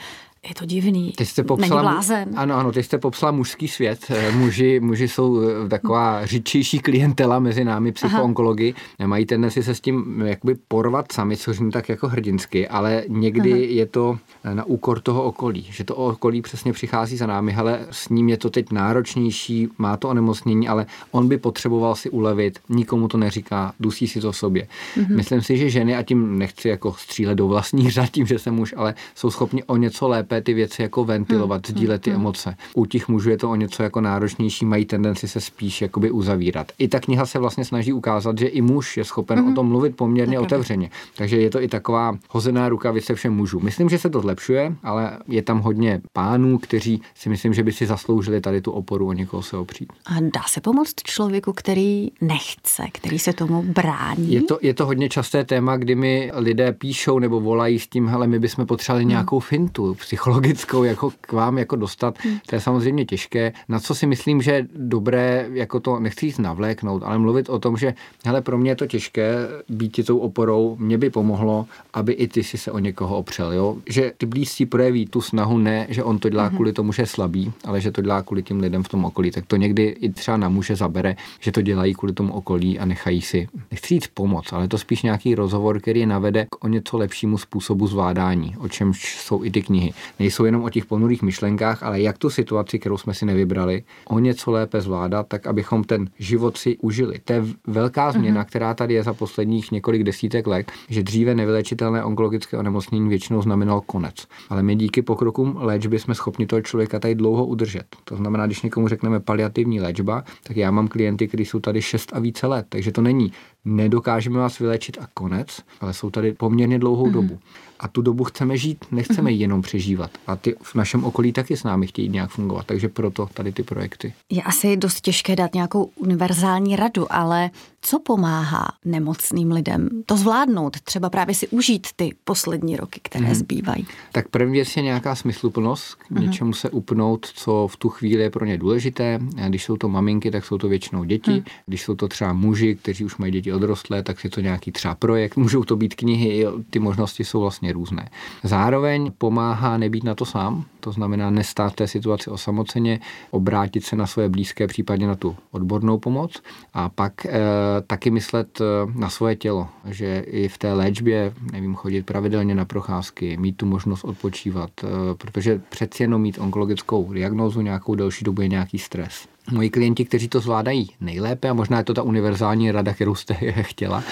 je 0.49 0.55
to 0.55 0.65
divný. 0.65 1.13
Ty 1.17 1.27
jste 1.27 1.43
popsala, 1.43 1.83
Není 1.83 1.93
blázen. 1.93 2.29
Ano, 2.37 2.55
ano, 2.55 2.73
ty 2.73 2.83
jste 2.83 2.99
popsala 2.99 3.33
mužský 3.33 3.69
svět. 3.69 3.99
Eh, 4.09 4.33
muži, 4.33 4.81
muži 4.81 5.09
jsou 5.09 5.41
eh, 5.41 5.69
taková 5.69 6.27
říčější 6.27 6.79
klientela 6.79 7.39
mezi 7.39 7.65
námi, 7.65 7.93
psychoonkologi. 7.93 8.75
Mají 9.07 9.27
tendenci 9.27 9.63
se 9.63 9.75
s 9.75 9.81
tím 9.81 10.23
eh, 10.25 10.29
jakoby 10.29 10.55
porvat 10.69 11.13
sami, 11.13 11.37
což 11.37 11.61
mi 11.61 11.71
tak 11.71 11.89
jako 11.89 12.09
hrdinsky, 12.09 12.69
ale 12.69 13.05
někdy 13.09 13.53
Aha. 13.53 13.61
je 13.61 13.87
to 13.87 14.19
na 14.53 14.65
úkor 14.65 15.01
toho 15.01 15.23
okolí, 15.23 15.67
že 15.71 15.85
to 15.85 15.97
okolí 15.97 16.43
přesně 16.43 16.73
přichází 16.73 17.17
za 17.17 17.27
námi, 17.27 17.55
ale 17.55 17.87
s 17.91 18.09
ním 18.09 18.29
je 18.29 18.37
to 18.37 18.51
teď 18.51 18.73
náročnější, 18.73 19.69
má 19.79 19.97
to 19.97 20.09
onemocnění, 20.09 20.69
ale 20.69 20.87
on 21.11 21.29
by 21.29 21.39
potřeboval 21.39 21.95
si 21.95 22.11
ulevit, 22.11 22.59
nikomu 22.69 23.09
to 23.09 23.19
neříká, 23.19 23.73
dusí 23.81 24.09
si 24.09 24.21
to 24.21 24.33
sobě. 24.33 24.69
Mhm. 24.97 25.17
Myslím 25.17 25.43
si, 25.43 25.57
že 25.57 25.71
ženy, 25.71 25.97
a 25.97 26.03
tím 26.03 26.39
nechci 26.39 26.69
jako 26.69 26.95
střílet 26.99 27.35
do 27.35 27.47
vlastních 27.47 27.93
řad 27.97 28.11
tím, 28.11 28.27
že 28.27 28.39
jsem 28.39 28.55
muž, 28.55 28.75
ale 28.77 28.95
jsou 29.15 29.31
schopni 29.31 29.65
o 29.65 29.77
něco 29.77 30.09
lépe 30.09 30.36
lépe 30.37 30.45
ty 30.45 30.55
věci 30.55 30.83
jako 30.83 31.05
ventilovat, 31.05 31.69
hmm. 31.69 31.77
sdílet 31.77 32.03
ty 32.03 32.11
hmm. 32.11 32.21
emoce. 32.21 32.57
U 32.75 32.87
těch 32.87 33.09
mužů 33.09 33.31
je 33.31 33.37
to 33.37 33.51
o 33.51 33.57
něco 33.57 33.83
jako 33.83 34.01
náročnější, 34.01 34.65
mají 34.65 34.85
tendenci 34.85 35.29
se 35.29 35.41
spíš 35.41 35.83
jakoby 35.83 36.11
uzavírat. 36.11 36.73
I 36.79 36.89
ta 36.89 37.01
kniha 37.01 37.27
se 37.27 37.39
vlastně 37.39 37.65
snaží 37.65 37.93
ukázat, 37.93 38.39
že 38.39 38.47
i 38.47 38.61
muž 38.61 38.97
je 38.97 39.05
schopen 39.05 39.39
hmm. 39.39 39.53
o 39.53 39.55
tom 39.55 39.69
mluvit 39.69 39.97
poměrně 39.97 40.39
otevřeně. 40.39 40.91
Takže 41.17 41.37
je 41.37 41.51
to 41.51 41.63
i 41.63 41.69
taková 41.69 42.19
hozená 42.31 42.69
rukavice 42.69 43.15
všem 43.15 43.35
mužů. 43.35 43.61
Myslím, 43.61 43.89
že 43.89 43.99
se 43.99 44.11
to 44.11 44.21
zlepšuje, 44.21 44.77
ale 44.83 45.19
je 45.29 45.43
tam 45.43 45.61
hodně 45.61 46.01
pánů, 46.13 46.59
kteří 46.59 47.03
si 47.15 47.29
myslím, 47.29 47.55
že 47.55 47.63
by 47.63 47.73
si 47.73 47.87
zasloužili 47.87 48.41
tady 48.41 48.61
tu 48.61 48.71
oporu 48.71 49.09
o 49.09 49.13
někoho 49.13 49.43
se 49.43 49.57
opřít. 49.57 49.93
A 50.07 50.21
dá 50.21 50.43
se 50.49 50.61
pomoct 50.61 50.95
člověku, 51.05 51.53
který 51.53 52.09
nechce, 52.21 52.83
který 52.93 53.19
se 53.19 53.33
tomu 53.33 53.63
brání? 53.63 54.33
Je 54.33 54.43
to, 54.43 54.59
je 54.63 54.75
to 54.75 54.87
hodně 54.87 55.09
časté 55.09 55.45
téma, 55.45 55.77
kdy 55.77 55.95
mi 55.95 56.31
lidé 56.35 56.73
píšou 56.73 57.19
nebo 57.19 57.41
volají 57.41 57.79
s 57.79 57.87
tím, 57.87 58.09
hele, 58.09 58.27
my 58.27 58.39
bychom 58.39 58.67
potřebovali 58.67 59.03
hmm. 59.03 59.11
nějakou 59.11 59.41
fintu, 59.41 59.95
psychologickou 60.17 60.85
jako 60.85 61.13
k 61.21 61.33
vám 61.33 61.59
jako 61.59 61.77
dostat, 61.77 62.19
hmm. 62.19 62.39
to 62.47 62.55
je 62.55 62.61
samozřejmě 62.61 63.05
těžké. 63.05 63.53
Na 63.69 63.81
co 63.81 63.95
si 63.95 64.07
myslím, 64.07 64.43
že 64.43 64.53
je 64.53 64.67
dobré, 64.77 65.47
jako 65.53 65.81
to 65.81 66.01
nechci 66.01 66.27
jít 66.27 66.39
navléknout, 66.39 67.03
ale 67.03 67.19
mluvit 67.19 67.49
o 67.49 67.59
tom, 67.59 67.77
že 67.77 67.95
hele, 68.25 68.41
pro 68.41 68.59
mě 68.59 68.71
je 68.71 68.77
to 68.77 68.87
těžké 68.87 69.49
být 69.69 69.93
ti 69.93 70.05
tou 70.05 70.19
oporou, 70.19 70.77
mě 70.81 70.99
by 70.99 71.11
pomohlo, 71.11 71.67
aby 71.95 72.13
i 72.13 72.29
ty 72.29 72.45
si 72.45 72.59
se 72.59 72.73
o 72.73 72.79
někoho 72.79 73.17
opřel. 73.17 73.53
Jo? 73.53 73.77
Že 73.87 74.13
ty 74.19 74.27
blízcí 74.27 74.67
projeví 74.67 75.07
tu 75.07 75.21
snahu 75.21 75.59
ne, 75.59 75.87
že 75.89 76.05
on 76.05 76.19
to 76.19 76.29
dělá 76.29 76.47
hmm. 76.47 76.55
kvůli 76.55 76.73
tomu, 76.73 76.93
že 76.93 77.03
je 77.03 77.07
slabý, 77.07 77.53
ale 77.65 77.81
že 77.81 77.93
to 77.93 78.03
dělá 78.03 78.23
kvůli 78.23 78.43
těm 78.43 78.61
lidem 78.61 78.83
v 78.83 78.89
tom 78.89 79.05
okolí. 79.05 79.31
Tak 79.31 79.47
to 79.47 79.57
někdy 79.57 79.85
i 80.01 80.09
třeba 80.13 80.37
na 80.37 80.49
muže 80.49 80.77
zabere, 80.77 81.17
že 81.41 81.53
to 81.53 81.63
dělají 81.63 81.95
kvůli 81.95 82.13
tomu 82.13 82.33
okolí 82.33 82.79
a 82.79 82.85
nechají 82.85 83.23
si, 83.23 83.49
nechci 83.71 83.95
říct 83.95 84.07
pomoc, 84.15 84.53
ale 84.53 84.69
to 84.69 84.79
spíš 84.79 85.03
nějaký 85.03 85.35
rozhovor, 85.35 85.81
který 85.81 86.01
je 86.01 86.07
navede 86.07 86.47
k 86.51 86.65
o 86.65 86.69
něco 86.69 86.97
lepšímu 86.99 87.39
způsobu 87.39 87.87
zvládání, 87.87 88.57
o 88.59 88.69
čemž 88.69 89.19
jsou 89.21 89.45
i 89.45 89.51
ty 89.51 89.63
knihy 89.63 89.93
nejsou 90.19 90.45
jenom 90.45 90.65
o 90.65 90.71
těch 90.71 90.87
ponurých 90.87 91.23
myšlenkách, 91.23 91.83
ale 91.83 92.01
jak 92.01 92.19
tu 92.19 92.31
situaci, 92.31 92.79
kterou 92.79 92.97
jsme 92.99 93.15
si 93.15 93.27
nevybrali, 93.27 93.83
o 94.09 94.19
něco 94.19 94.51
lépe 94.51 94.81
zvládat, 94.81 95.27
tak 95.29 95.47
abychom 95.47 95.85
ten 95.85 96.09
život 96.19 96.57
si 96.57 96.77
užili. 96.79 97.19
To 97.25 97.33
je 97.33 97.45
velká 97.67 98.13
změna, 98.13 98.43
mm-hmm. 98.43 98.49
která 98.49 98.75
tady 98.75 98.95
je 98.95 99.03
za 99.03 99.15
posledních 99.15 99.73
několik 99.73 100.03
desítek 100.03 100.47
let, 100.47 100.73
že 100.89 101.03
dříve 101.03 101.35
nevylečitelné 101.35 102.05
onkologické 102.05 102.57
onemocnění 102.57 103.09
většinou 103.09 103.43
znamenalo 103.43 103.81
konec. 103.81 104.27
Ale 104.49 104.63
my 104.63 104.77
díky 104.77 105.03
pokrokům 105.03 105.57
léčby 105.59 105.99
jsme 105.99 106.15
schopni 106.15 106.47
toho 106.47 106.63
člověka 106.63 106.99
tady 106.99 107.15
dlouho 107.15 107.47
udržet. 107.47 107.87
To 108.05 108.17
znamená, 108.17 108.47
když 108.47 108.63
někomu 108.63 108.89
řekneme 108.89 109.21
paliativní 109.21 109.81
léčba, 109.81 110.25
tak 110.43 110.57
já 110.57 110.71
mám 110.71 110.89
klienty, 110.89 111.29
kteří 111.29 111.45
jsou 111.45 111.61
tady 111.61 111.83
6 111.83 112.13
a 112.13 112.19
více 112.19 112.47
let, 112.47 112.67
takže 112.69 112.93
to 112.93 113.03
není 113.03 113.33
nedokážeme 113.67 114.39
vás 114.39 114.59
vylečit 114.59 114.99
a 115.01 115.09
konec, 115.15 115.63
ale 115.81 115.95
jsou 115.95 116.11
tady 116.11 116.33
poměrně 116.33 116.79
dlouhou 116.79 117.07
mm-hmm. 117.07 117.13
dobu 117.13 117.39
a 117.81 117.89
tu 117.89 118.03
dobu 118.03 118.25
chceme 118.25 118.57
žít, 118.57 118.85
nechceme 118.91 119.33
ji 119.33 119.41
jenom 119.41 119.63
přežívat. 119.63 120.11
A 120.27 120.37
ty 120.37 120.55
v 120.63 120.75
našem 120.75 121.05
okolí 121.05 121.33
taky 121.33 121.57
s 121.57 121.65
námi 121.65 121.87
chtějí 121.87 122.09
nějak 122.09 122.31
fungovat, 122.31 122.67
takže 122.67 122.89
proto 122.89 123.29
tady 123.35 123.53
ty 123.53 123.63
projekty. 123.63 124.13
Je 124.31 124.43
asi 124.43 124.77
dost 124.77 125.01
těžké 125.01 125.37
dát 125.37 125.55
nějakou 125.55 125.91
univerzální 125.97 126.77
radu, 126.77 127.13
ale 127.13 127.51
co 127.81 127.99
pomáhá 127.99 128.69
nemocným 128.85 129.53
lidem 129.53 129.89
to 130.07 130.17
zvládnout, 130.17 130.81
třeba 130.81 131.11
právě 131.11 131.35
si 131.35 131.49
užít 131.49 131.87
ty 131.97 132.15
poslední 132.25 132.77
roky, 132.77 133.01
které 133.03 133.27
hmm. 133.27 133.35
zbývají? 133.35 133.87
Tak 134.13 134.29
první 134.29 134.53
věc 134.53 134.77
je 134.77 134.83
nějaká 134.83 135.15
smysluplnost, 135.15 135.95
k 135.95 136.11
hmm. 136.11 136.23
něčemu 136.23 136.53
se 136.53 136.71
upnout, 136.71 137.27
co 137.27 137.69
v 137.71 137.77
tu 137.77 137.89
chvíli 137.89 138.23
je 138.23 138.31
pro 138.31 138.45
ně 138.45 138.59
důležité. 138.59 139.19
Když 139.49 139.65
jsou 139.65 139.77
to 139.77 139.89
maminky, 139.89 140.31
tak 140.31 140.45
jsou 140.45 140.59
to 140.59 140.69
většinou 140.69 141.05
děti. 141.05 141.31
Hmm. 141.31 141.45
Když 141.67 141.83
jsou 141.83 141.95
to 141.95 142.09
třeba 142.09 142.33
muži, 142.33 142.75
kteří 142.75 143.05
už 143.05 143.17
mají 143.17 143.33
děti 143.33 143.53
odrostlé, 143.57 144.03
tak 144.03 144.25
je 144.25 144.31
to 144.31 144.41
nějaký 144.41 144.73
třeba 144.73 144.95
projekt. 144.95 145.37
Můžou 145.47 145.65
to 145.65 145.77
být 145.77 145.95
knihy, 145.95 146.47
ty 146.71 146.79
možnosti 146.79 147.25
jsou 147.25 147.41
vlastně 147.41 147.73
různé. 147.73 148.09
Zároveň 148.43 149.13
pomáhá 149.19 149.79
nebýt 149.79 150.05
na 150.05 150.15
to 150.15 150.25
sám, 150.25 150.65
to 150.81 150.93
znamená 150.93 151.31
nestát 151.31 151.75
té 151.75 151.87
situaci 151.87 152.31
osamoceně, 152.31 153.01
obrátit 153.31 153.85
se 153.85 153.97
na 153.97 154.07
svoje 154.07 154.29
blízké, 154.29 154.67
případně 154.67 155.07
na 155.07 155.17
tu 155.17 155.37
odbornou 155.51 155.99
pomoc 155.99 156.43
a 156.75 156.89
pak 156.89 157.27
e, 157.27 157.41
taky 157.87 158.11
myslet 158.11 158.61
eh, 158.61 158.65
na 158.95 159.11
svoje 159.11 159.37
tělo, 159.37 159.69
že 159.85 160.25
i 160.27 160.49
v 160.49 160.59
té 160.59 160.73
léčbě, 160.73 161.33
nevím, 161.53 161.75
chodit 161.75 162.07
pravidelně 162.07 162.55
na 162.55 162.65
procházky, 162.65 163.37
mít 163.37 163.57
tu 163.57 163.67
možnost 163.67 164.05
odpočívat, 164.05 164.71
e, 164.85 165.15
protože 165.15 165.61
přeci 165.69 166.03
jenom 166.03 166.23
mít 166.23 166.39
onkologickou 166.39 167.13
diagnózu 167.13 167.61
nějakou 167.61 167.95
delší 167.95 168.25
dobu 168.25 168.43
je 168.43 168.49
nějaký 168.49 168.79
stres 168.79 169.29
moji 169.53 169.71
klienti, 169.71 170.05
kteří 170.05 170.29
to 170.29 170.41
zvládají 170.41 170.91
nejlépe, 171.01 171.49
a 171.49 171.55
možná 171.55 171.79
je 171.79 171.85
to 171.85 171.95
ta 171.95 172.03
univerzální 172.03 172.71
rada, 172.71 172.95
kterou 172.95 173.15
jste 173.15 173.35
chtěla, 173.63 174.03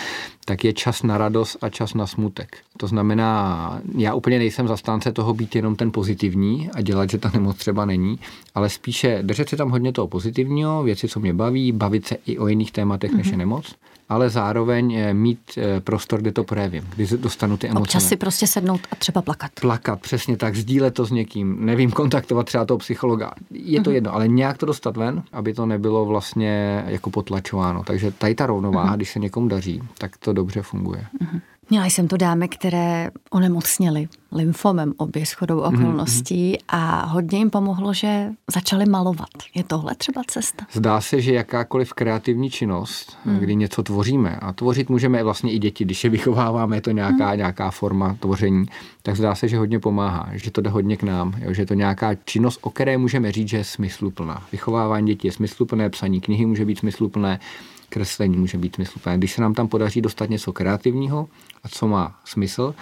tak 0.45 0.65
je 0.65 0.73
čas 0.73 1.03
na 1.03 1.19
radost 1.19 1.57
a 1.61 1.69
čas 1.69 1.95
na 1.95 2.07
smutek. 2.07 2.59
To 2.77 2.87
znamená, 2.87 3.81
já 3.99 4.15
úplně 4.15 4.39
nejsem 4.39 4.69
zastánce 4.69 5.13
toho 5.13 5.35
být 5.35 5.57
jenom 5.57 5.77
ten 5.77 5.93
pozitivní 5.93 6.71
a 6.75 6.81
dělat, 6.81 7.11
že 7.11 7.19
ta 7.19 7.31
nemoc 7.35 7.57
třeba 7.57 7.85
není, 7.85 8.19
ale 8.55 8.69
spíše 8.69 9.19
držet 9.23 9.49
si 9.49 9.57
tam 9.57 9.71
hodně 9.71 9.93
toho 9.93 10.09
pozitivního, 10.09 10.83
věci, 10.83 11.09
co 11.09 11.21
mě 11.21 11.35
baví, 11.35 11.73
bavit 11.73 12.07
se 12.07 12.17
i 12.27 12.39
o 12.39 12.47
jiných 12.47 12.73
tématech, 12.73 13.13
mm-hmm. 13.13 13.17
než 13.17 13.27
je 13.27 13.33
mhm. 13.33 13.39
nemoc 13.39 13.75
ale 14.09 14.31
zároveň 14.31 14.95
eh, 14.95 15.15
mít 15.15 15.39
eh, 15.57 15.81
prostor, 15.81 16.21
kde 16.21 16.33
to 16.33 16.45
projevím, 16.45 16.89
kdy 16.97 17.07
dostanu 17.17 17.57
ty 17.57 17.67
emoce. 17.67 17.81
Občas 17.81 18.09
si 18.09 18.17
prostě 18.17 18.47
sednout 18.47 18.81
a 18.91 18.97
třeba 18.97 19.23
plakat. 19.23 19.51
Plakat, 19.61 20.01
přesně 20.01 20.37
tak, 20.37 20.57
sdílet 20.57 20.95
to 20.95 21.05
s 21.05 21.11
někým, 21.11 21.67
nevím, 21.67 21.91
kontaktovat 21.91 22.47
třeba 22.47 22.65
toho 22.65 22.79
psychologa. 22.79 23.33
Je 23.51 23.81
to 23.81 23.91
uh-huh. 23.91 23.95
jedno, 23.95 24.15
ale 24.15 24.29
nějak 24.29 24.59
to 24.59 24.67
dostat 24.67 24.97
ven, 24.97 25.23
aby 25.33 25.55
to 25.55 25.67
nebylo 25.67 26.05
vlastně 26.05 26.85
jako 26.87 27.11
potlačováno. 27.11 27.83
Takže 27.85 28.11
tady 28.11 28.35
ta 28.35 28.47
rovnováha, 28.47 28.93
uh-huh. 28.93 28.97
když 28.97 29.13
se 29.13 29.19
někomu 29.19 29.49
daří, 29.49 29.83
tak 29.99 30.17
to 30.17 30.33
dobře 30.33 30.63
funguje. 30.63 31.07
Uh-huh. 31.21 31.41
Měla 31.71 31.87
jsem 31.87 32.09
to 32.09 32.17
dámy, 32.17 32.49
které 32.49 33.11
onemocněly 33.31 34.09
lymfomem 34.33 34.93
obě 34.97 35.27
shodou 35.27 35.57
mhm, 35.57 35.75
okolností 35.75 36.53
mm-hmm. 36.53 36.65
a 36.69 37.07
hodně 37.07 37.39
jim 37.39 37.51
pomohlo, 37.51 37.93
že 37.93 38.31
začali 38.55 38.87
malovat. 38.87 39.29
Je 39.55 39.65
tohle 39.65 39.95
třeba 39.95 40.23
cesta? 40.27 40.67
Zdá 40.73 41.01
se, 41.01 41.21
že 41.21 41.35
jakákoliv 41.35 41.93
kreativní 41.93 42.51
činnost, 42.51 43.17
mm. 43.25 43.39
kdy 43.39 43.57
něco 43.57 43.83
tvoříme, 43.83 44.37
a 44.37 44.53
tvořit 44.53 44.91
můžeme 44.91 45.23
vlastně 45.23 45.53
i 45.53 45.59
děti, 45.59 45.85
když 45.85 46.05
je 46.05 46.11
vychováváme, 46.11 46.77
je 46.77 46.81
to 46.81 46.91
nějaká, 46.91 47.31
mm. 47.31 47.37
nějaká 47.37 47.71
forma 47.71 48.17
tvoření, 48.21 48.67
tak 49.03 49.17
zdá 49.17 49.35
se, 49.35 49.49
že 49.49 49.59
hodně 49.59 49.81
pomáhá, 49.81 50.29
že 50.33 50.51
to 50.51 50.61
jde 50.61 50.71
hodně 50.71 50.97
k 50.97 51.03
nám, 51.03 51.35
jo, 51.39 51.53
že 51.53 51.63
je 51.63 51.67
to 51.67 51.75
nějaká 51.75 52.15
činnost, 52.15 52.59
o 52.63 52.71
které 52.71 52.99
můžeme 52.99 53.33
říct, 53.33 53.49
že 53.49 53.57
je 53.57 53.65
smysluplná. 53.65 54.43
Vychovávání 54.53 55.07
dětí 55.07 55.29
je 55.29 55.33
smysluplné, 55.33 55.91
psaní 55.91 56.21
knihy 56.21 56.47
může 56.47 56.65
být 56.65 56.79
smysluplné, 56.79 57.41
kreslení 57.95 58.37
může 58.37 58.59
být 58.59 58.75
smysluplné. 58.75 59.19
Když 59.19 59.33
se 59.33 59.43
nám 59.43 59.55
tam 59.55 59.69
podaří 59.69 60.01
dostat 60.01 60.31
něco 60.31 60.53
kreativního 60.53 61.29
a 61.65 61.69
co 61.69 61.89
má 61.89 62.21
smysl, 62.25 62.75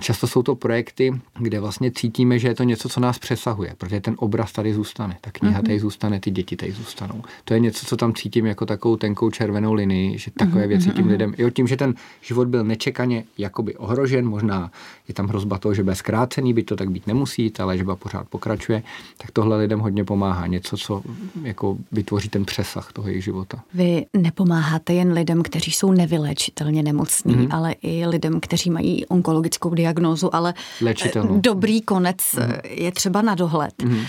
Často 0.00 0.26
jsou 0.26 0.42
to 0.42 0.54
projekty, 0.54 1.20
kde 1.38 1.60
vlastně 1.60 1.90
cítíme, 1.90 2.38
že 2.38 2.48
je 2.48 2.54
to 2.54 2.62
něco, 2.62 2.88
co 2.88 3.00
nás 3.00 3.18
přesahuje, 3.18 3.74
protože 3.78 4.00
ten 4.00 4.14
obraz 4.18 4.52
tady 4.52 4.74
zůstane, 4.74 5.16
ta 5.20 5.30
kniha 5.30 5.60
mm-hmm. 5.60 5.66
tady 5.66 5.80
zůstane, 5.80 6.20
ty 6.20 6.30
děti 6.30 6.56
tady 6.56 6.72
zůstanou. 6.72 7.22
To 7.44 7.54
je 7.54 7.60
něco, 7.60 7.86
co 7.86 7.96
tam 7.96 8.14
cítím 8.14 8.46
jako 8.46 8.66
takovou 8.66 8.96
tenkou 8.96 9.30
červenou 9.30 9.72
linii, 9.72 10.18
že 10.18 10.30
takové 10.30 10.64
mm-hmm. 10.64 10.68
věci 10.68 10.90
tím 10.90 11.04
mhm. 11.04 11.10
lidem, 11.10 11.34
i 11.36 11.50
tím, 11.50 11.66
že 11.66 11.76
ten 11.76 11.94
život 12.20 12.48
byl 12.48 12.64
nečekaně 12.64 13.24
jakoby 13.38 13.76
ohrožen, 13.76 14.28
možná 14.28 14.70
je 15.08 15.14
tam 15.14 15.26
hrozba 15.26 15.58
toho, 15.58 15.74
že 15.74 15.82
bude 15.82 15.96
zkrácený, 15.96 16.54
by 16.54 16.62
to 16.62 16.76
tak 16.76 16.90
být 16.90 17.06
nemusí, 17.06 17.50
ta 17.50 17.64
léčba 17.64 17.96
pořád 17.96 18.28
pokračuje, 18.28 18.82
tak 19.18 19.30
tohle 19.30 19.56
lidem 19.56 19.80
hodně 19.80 20.04
pomáhá. 20.04 20.46
Něco, 20.46 20.76
co 20.76 21.02
jako 21.42 21.76
vytvoří 21.92 22.28
ten 22.28 22.44
přesah 22.44 22.92
toho 22.92 23.08
jejich 23.08 23.24
života. 23.24 23.62
Vy 23.74 24.06
nepomáháte 24.16 24.94
jen 24.94 25.12
lidem, 25.12 25.42
kteří 25.42 25.70
jsou 25.70 25.92
nevylečitelně 25.92 26.82
nemocní, 26.82 27.34
mm-hmm. 27.34 27.48
ale 27.50 27.72
i 27.72 28.06
lidem, 28.06 28.40
kteří 28.40 28.70
mají 28.70 29.06
onkologickou 29.06 29.70
diagnózu, 29.80 30.34
ale 30.34 30.54
Léčitelnou. 30.80 31.40
dobrý 31.40 31.80
konec 31.82 32.16
mm. 32.34 32.52
je 32.64 32.92
třeba 32.92 33.22
na 33.22 33.34
dohled. 33.34 33.82
Mm. 33.82 34.04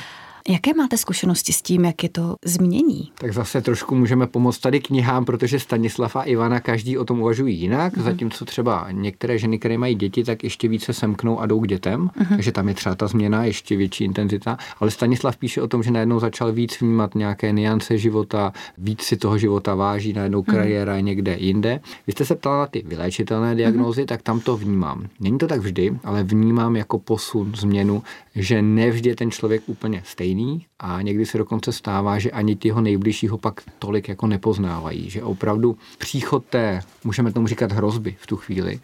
Jaké 0.50 0.74
máte 0.74 0.98
zkušenosti 0.98 1.53
s 1.53 1.62
tím, 1.62 1.86
jak 1.86 2.03
je 2.03 2.10
to 2.10 2.36
změní? 2.45 3.12
Tak 3.19 3.33
zase 3.33 3.62
trošku 3.62 3.95
můžeme 3.95 4.27
pomoct 4.27 4.57
tady 4.57 4.79
knihám, 4.79 5.25
protože 5.25 5.60
Stanislav 5.60 6.15
a 6.15 6.24
Ivana 6.24 6.60
každý 6.60 6.98
o 6.98 7.05
tom 7.05 7.21
uvažují 7.21 7.60
jinak, 7.60 7.98
mm. 7.98 8.03
zatímco 8.03 8.45
třeba 8.45 8.88
některé 8.91 9.38
ženy, 9.38 9.60
které 9.60 9.77
mají 9.77 9.95
děti, 9.95 10.24
tak 10.24 10.43
ještě 10.43 10.67
více 10.67 10.93
semknou 10.93 11.39
a 11.39 11.45
jdou 11.45 11.60
k 11.60 11.67
dětem, 11.67 12.01
mm. 12.01 12.25
takže 12.25 12.51
tam 12.51 12.67
je 12.67 12.74
třeba 12.74 12.95
ta 12.95 13.07
změna, 13.07 13.43
ještě 13.43 13.77
větší 13.77 14.03
intenzita. 14.03 14.57
Ale 14.79 14.91
Stanislav 14.91 15.38
píše 15.38 15.62
o 15.62 15.67
tom, 15.67 15.83
že 15.83 15.91
najednou 15.91 16.19
začal 16.19 16.51
víc 16.51 16.81
vnímat 16.81 17.15
nějaké 17.15 17.51
niance 17.51 17.98
života, 17.98 18.53
víc 18.77 19.01
si 19.01 19.17
toho 19.17 19.38
života 19.38 19.75
váží, 19.75 20.13
najednou 20.13 20.43
kariéra 20.43 20.95
je 20.95 21.01
někde 21.01 21.38
jinde. 21.39 21.79
Vy 22.07 22.13
jste 22.13 22.25
se 22.25 22.36
ptala 22.36 22.57
na 22.57 22.67
ty 22.67 22.83
vyléčitelné 22.88 23.55
diagnózy, 23.55 24.01
mm. 24.01 24.07
tak 24.07 24.21
tam 24.21 24.39
to 24.39 24.57
vnímám. 24.57 25.07
Není 25.19 25.38
to 25.38 25.48
tak 25.48 25.60
vždy, 25.60 26.00
ale 26.03 26.24
vnímám 26.24 26.75
jako 26.75 27.00
posun, 27.00 27.53
změnu, 27.55 28.03
že 28.35 28.61
nevždy 28.61 29.09
je 29.09 29.15
ten 29.15 29.31
člověk 29.31 29.61
úplně 29.65 30.01
stejný 30.05 30.65
a 30.79 31.01
někdy 31.01 31.25
se 31.25 31.38
dokonce 31.38 31.71
stává, 31.71 32.19
že 32.19 32.31
ani 32.31 32.55
těho 32.55 32.81
nejbližšího 32.81 33.38
pak 33.38 33.61
tolik 33.79 34.09
jako 34.09 34.27
nepoznávají, 34.27 35.09
že 35.09 35.23
opravdu 35.23 35.77
příchod 35.97 36.45
té, 36.45 36.81
můžeme 37.03 37.31
tomu 37.31 37.47
říkat 37.47 37.71
hrozby 37.71 38.15
v 38.19 38.27
tu 38.27 38.38
chvíli, 38.38 38.79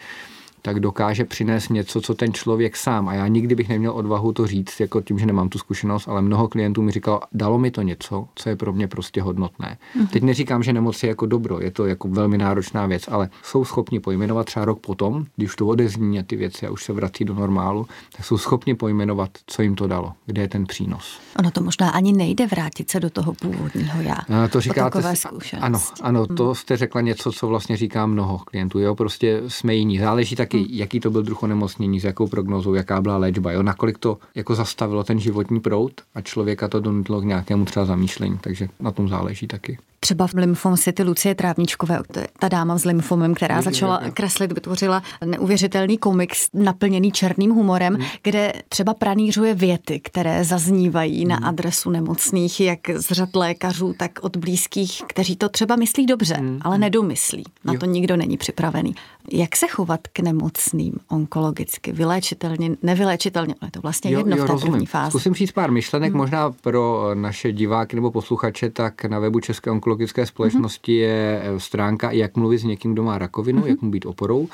tak 0.67 0.79
dokáže 0.79 1.25
přinést 1.25 1.69
něco, 1.69 2.01
co 2.01 2.13
ten 2.13 2.33
člověk 2.33 2.75
sám. 2.75 3.09
A 3.09 3.13
já 3.13 3.27
nikdy 3.27 3.55
bych 3.55 3.69
neměl 3.69 3.91
odvahu 3.91 4.33
to 4.33 4.47
říct, 4.47 4.79
jako 4.79 5.01
tím, 5.01 5.19
že 5.19 5.25
nemám 5.25 5.49
tu 5.49 5.57
zkušenost, 5.57 6.07
ale 6.07 6.21
mnoho 6.21 6.47
klientů 6.47 6.81
mi 6.81 6.91
říkalo, 6.91 7.19
dalo 7.31 7.57
mi 7.57 7.71
to 7.71 7.81
něco, 7.81 8.27
co 8.35 8.49
je 8.49 8.55
pro 8.55 8.73
mě 8.73 8.87
prostě 8.87 9.21
hodnotné. 9.21 9.77
Mm-hmm. 9.77 10.07
Teď 10.07 10.23
neříkám, 10.23 10.63
že 10.63 10.73
nemoc 10.73 11.03
je 11.03 11.09
jako 11.09 11.25
dobro, 11.25 11.59
je 11.61 11.71
to 11.71 11.85
jako 11.85 12.07
velmi 12.07 12.37
náročná 12.37 12.85
věc, 12.85 13.03
ale 13.07 13.29
jsou 13.43 13.65
schopni 13.65 13.99
pojmenovat 13.99 14.45
třeba 14.45 14.65
rok 14.65 14.79
potom, 14.79 15.25
když 15.35 15.55
to 15.55 15.67
odezní 15.67 16.19
a 16.19 16.23
ty 16.23 16.35
věci 16.35 16.67
a 16.67 16.71
už 16.71 16.83
se 16.83 16.93
vrací 16.93 17.25
do 17.25 17.33
normálu, 17.33 17.87
tak 18.17 18.25
jsou 18.25 18.37
schopni 18.37 18.75
pojmenovat, 18.75 19.29
co 19.47 19.61
jim 19.61 19.75
to 19.75 19.87
dalo, 19.87 20.13
kde 20.25 20.41
je 20.41 20.47
ten 20.47 20.65
přínos. 20.65 21.19
Ono 21.39 21.51
to 21.51 21.61
možná 21.61 21.89
ani 21.89 22.13
nejde 22.13 22.47
vrátit 22.47 22.89
se 22.89 22.99
do 22.99 23.09
toho 23.09 23.33
původního 23.33 24.01
já. 24.01 24.43
A 24.43 24.47
to 24.47 24.61
říkáte. 24.61 25.13
Ano, 25.59 25.79
ano, 26.01 26.27
to 26.27 26.45
mhm. 26.45 26.55
jste 26.55 26.77
řekla 26.77 27.01
něco, 27.01 27.31
co 27.31 27.47
vlastně 27.47 27.77
říká 27.77 28.05
mnoho 28.05 28.37
klientů. 28.37 28.79
Jo, 28.79 28.95
prostě 28.95 29.41
jsme 29.47 29.75
jiní. 29.75 29.99
Záleží 29.99 30.35
taky 30.35 30.56
jaký, 30.61 30.77
jaký 30.77 30.99
to 30.99 31.11
byl 31.11 31.23
druh 31.23 31.43
onemocnění, 31.43 31.99
s 31.99 32.03
jakou 32.03 32.27
prognozou, 32.27 32.73
jaká 32.73 33.01
byla 33.01 33.17
léčba, 33.17 33.51
jo, 33.51 33.63
nakolik 33.63 33.97
to 33.97 34.17
jako 34.35 34.55
zastavilo 34.55 35.03
ten 35.03 35.19
životní 35.19 35.59
proud 35.59 35.91
a 36.15 36.21
člověka 36.21 36.67
to 36.67 36.79
donutilo 36.79 37.21
k 37.21 37.25
nějakému 37.25 37.65
třeba 37.65 37.85
zamýšlení, 37.85 38.37
takže 38.41 38.69
na 38.79 38.91
tom 38.91 39.09
záleží 39.09 39.47
taky. 39.47 39.77
Třeba 39.99 40.27
v 40.27 40.33
Lymphom 40.33 40.77
City 40.77 41.03
Lucie 41.03 41.35
Trávničkové, 41.35 41.99
ta 42.39 42.49
dáma 42.49 42.77
s 42.77 42.85
lymfomem, 42.85 43.33
která 43.33 43.61
začala 43.61 44.01
kreslit, 44.13 44.51
vytvořila 44.51 45.03
neuvěřitelný 45.25 45.97
komiks 45.97 46.47
naplněný 46.53 47.11
černým 47.11 47.51
humorem, 47.51 47.93
hmm. 47.95 48.05
kde 48.23 48.53
třeba 48.69 48.93
pranířuje 48.93 49.53
věty, 49.53 49.99
které 49.99 50.43
zaznívají 50.43 51.19
hmm. 51.19 51.27
na 51.29 51.37
adresu 51.37 51.89
nemocných, 51.89 52.59
jak 52.59 52.79
z 52.95 53.11
řad 53.11 53.35
lékařů, 53.35 53.95
tak 53.97 54.11
od 54.21 54.37
blízkých, 54.37 55.01
kteří 55.07 55.35
to 55.35 55.49
třeba 55.49 55.75
myslí 55.75 56.05
dobře, 56.05 56.35
hmm. 56.35 56.59
ale 56.61 56.77
nedomyslí. 56.77 57.43
Na 57.63 57.73
jo. 57.73 57.79
to 57.79 57.85
nikdo 57.85 58.17
není 58.17 58.37
připravený. 58.37 58.95
Jak 59.31 59.55
se 59.55 59.67
chovat 59.67 60.07
k 60.13 60.19
nemocným 60.19 60.93
onkologicky, 61.09 61.91
vyléčitelně, 61.91 62.71
nevyléčitelně? 62.83 63.55
Je 63.65 63.71
to 63.71 63.81
vlastně 63.81 64.11
jo, 64.11 64.19
jedno 64.19 64.37
jo, 64.37 64.43
v 64.43 64.47
té 64.47 64.51
rozumím. 64.51 64.71
první 64.71 64.85
fázi. 64.85 65.09
Zkusím 65.09 65.33
říct 65.33 65.51
pár 65.51 65.71
myšlenek, 65.71 66.11
hmm. 66.11 66.17
možná 66.17 66.51
pro 66.51 67.11
naše 67.13 67.51
diváky 67.51 67.95
nebo 67.95 68.11
posluchače, 68.11 68.69
tak 68.69 69.05
na 69.05 69.19
webu 69.19 69.39
České 69.39 69.71
onkologické 69.71 69.86
společnosti 70.25 70.91
mm-hmm. 70.91 71.01
je 71.01 71.41
eh, 71.43 71.59
stránka, 71.59 72.11
jak 72.11 72.35
mluvit 72.35 72.57
s 72.57 72.63
někým, 72.63 72.93
kdo 72.93 73.03
má 73.03 73.17
rakovinu, 73.17 73.61
mm-hmm. 73.61 73.67
jak 73.67 73.81
mu 73.81 73.91
být 73.91 74.05
oporou. 74.05 74.47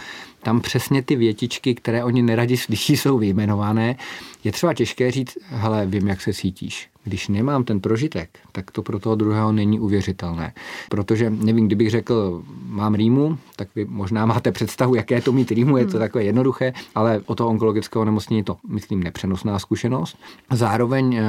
Tam 0.44 0.62
přesně 0.62 1.02
ty 1.02 1.16
větičky, 1.16 1.76
které 1.76 2.04
oni 2.04 2.22
neradi 2.22 2.58
slyší, 2.58 2.98
jsou 2.98 3.18
vyjmenované. 3.18 3.96
Je 4.44 4.52
třeba 4.52 4.74
těžké 4.74 5.12
říct, 5.12 5.38
hele, 5.50 5.86
vím, 5.86 6.08
jak 6.08 6.22
se 6.22 6.34
cítíš 6.34 6.93
když 7.04 7.28
nemám 7.28 7.64
ten 7.64 7.80
prožitek, 7.80 8.40
tak 8.52 8.72
to 8.72 8.82
pro 8.82 9.00
toho 9.00 9.16
druhého 9.16 9.52
není 9.52 9.80
uvěřitelné. 9.80 10.54
Protože, 10.90 11.30
nevím, 11.30 11.66
kdybych 11.66 11.90
řekl, 11.90 12.44
mám 12.66 12.96
rýmu, 12.96 13.38
tak 13.56 13.68
vy 13.76 13.86
možná 13.86 14.26
máte 14.26 14.52
představu, 14.52 14.96
jaké 14.96 15.22
to 15.22 15.32
mít 15.32 15.52
rýmu, 15.52 15.78
je 15.78 15.86
to 15.86 15.92
hmm. 15.92 16.00
takové 16.00 16.24
jednoduché, 16.24 16.74
ale 16.96 17.22
o 17.26 17.36
toho 17.36 17.50
onkologického 17.50 18.06
nemocnění 18.06 18.38
je 18.38 18.44
to, 18.44 18.58
myslím, 18.70 19.04
nepřenosná 19.04 19.60
zkušenost. 19.60 20.18
Zároveň 20.52 21.16
e, 21.16 21.24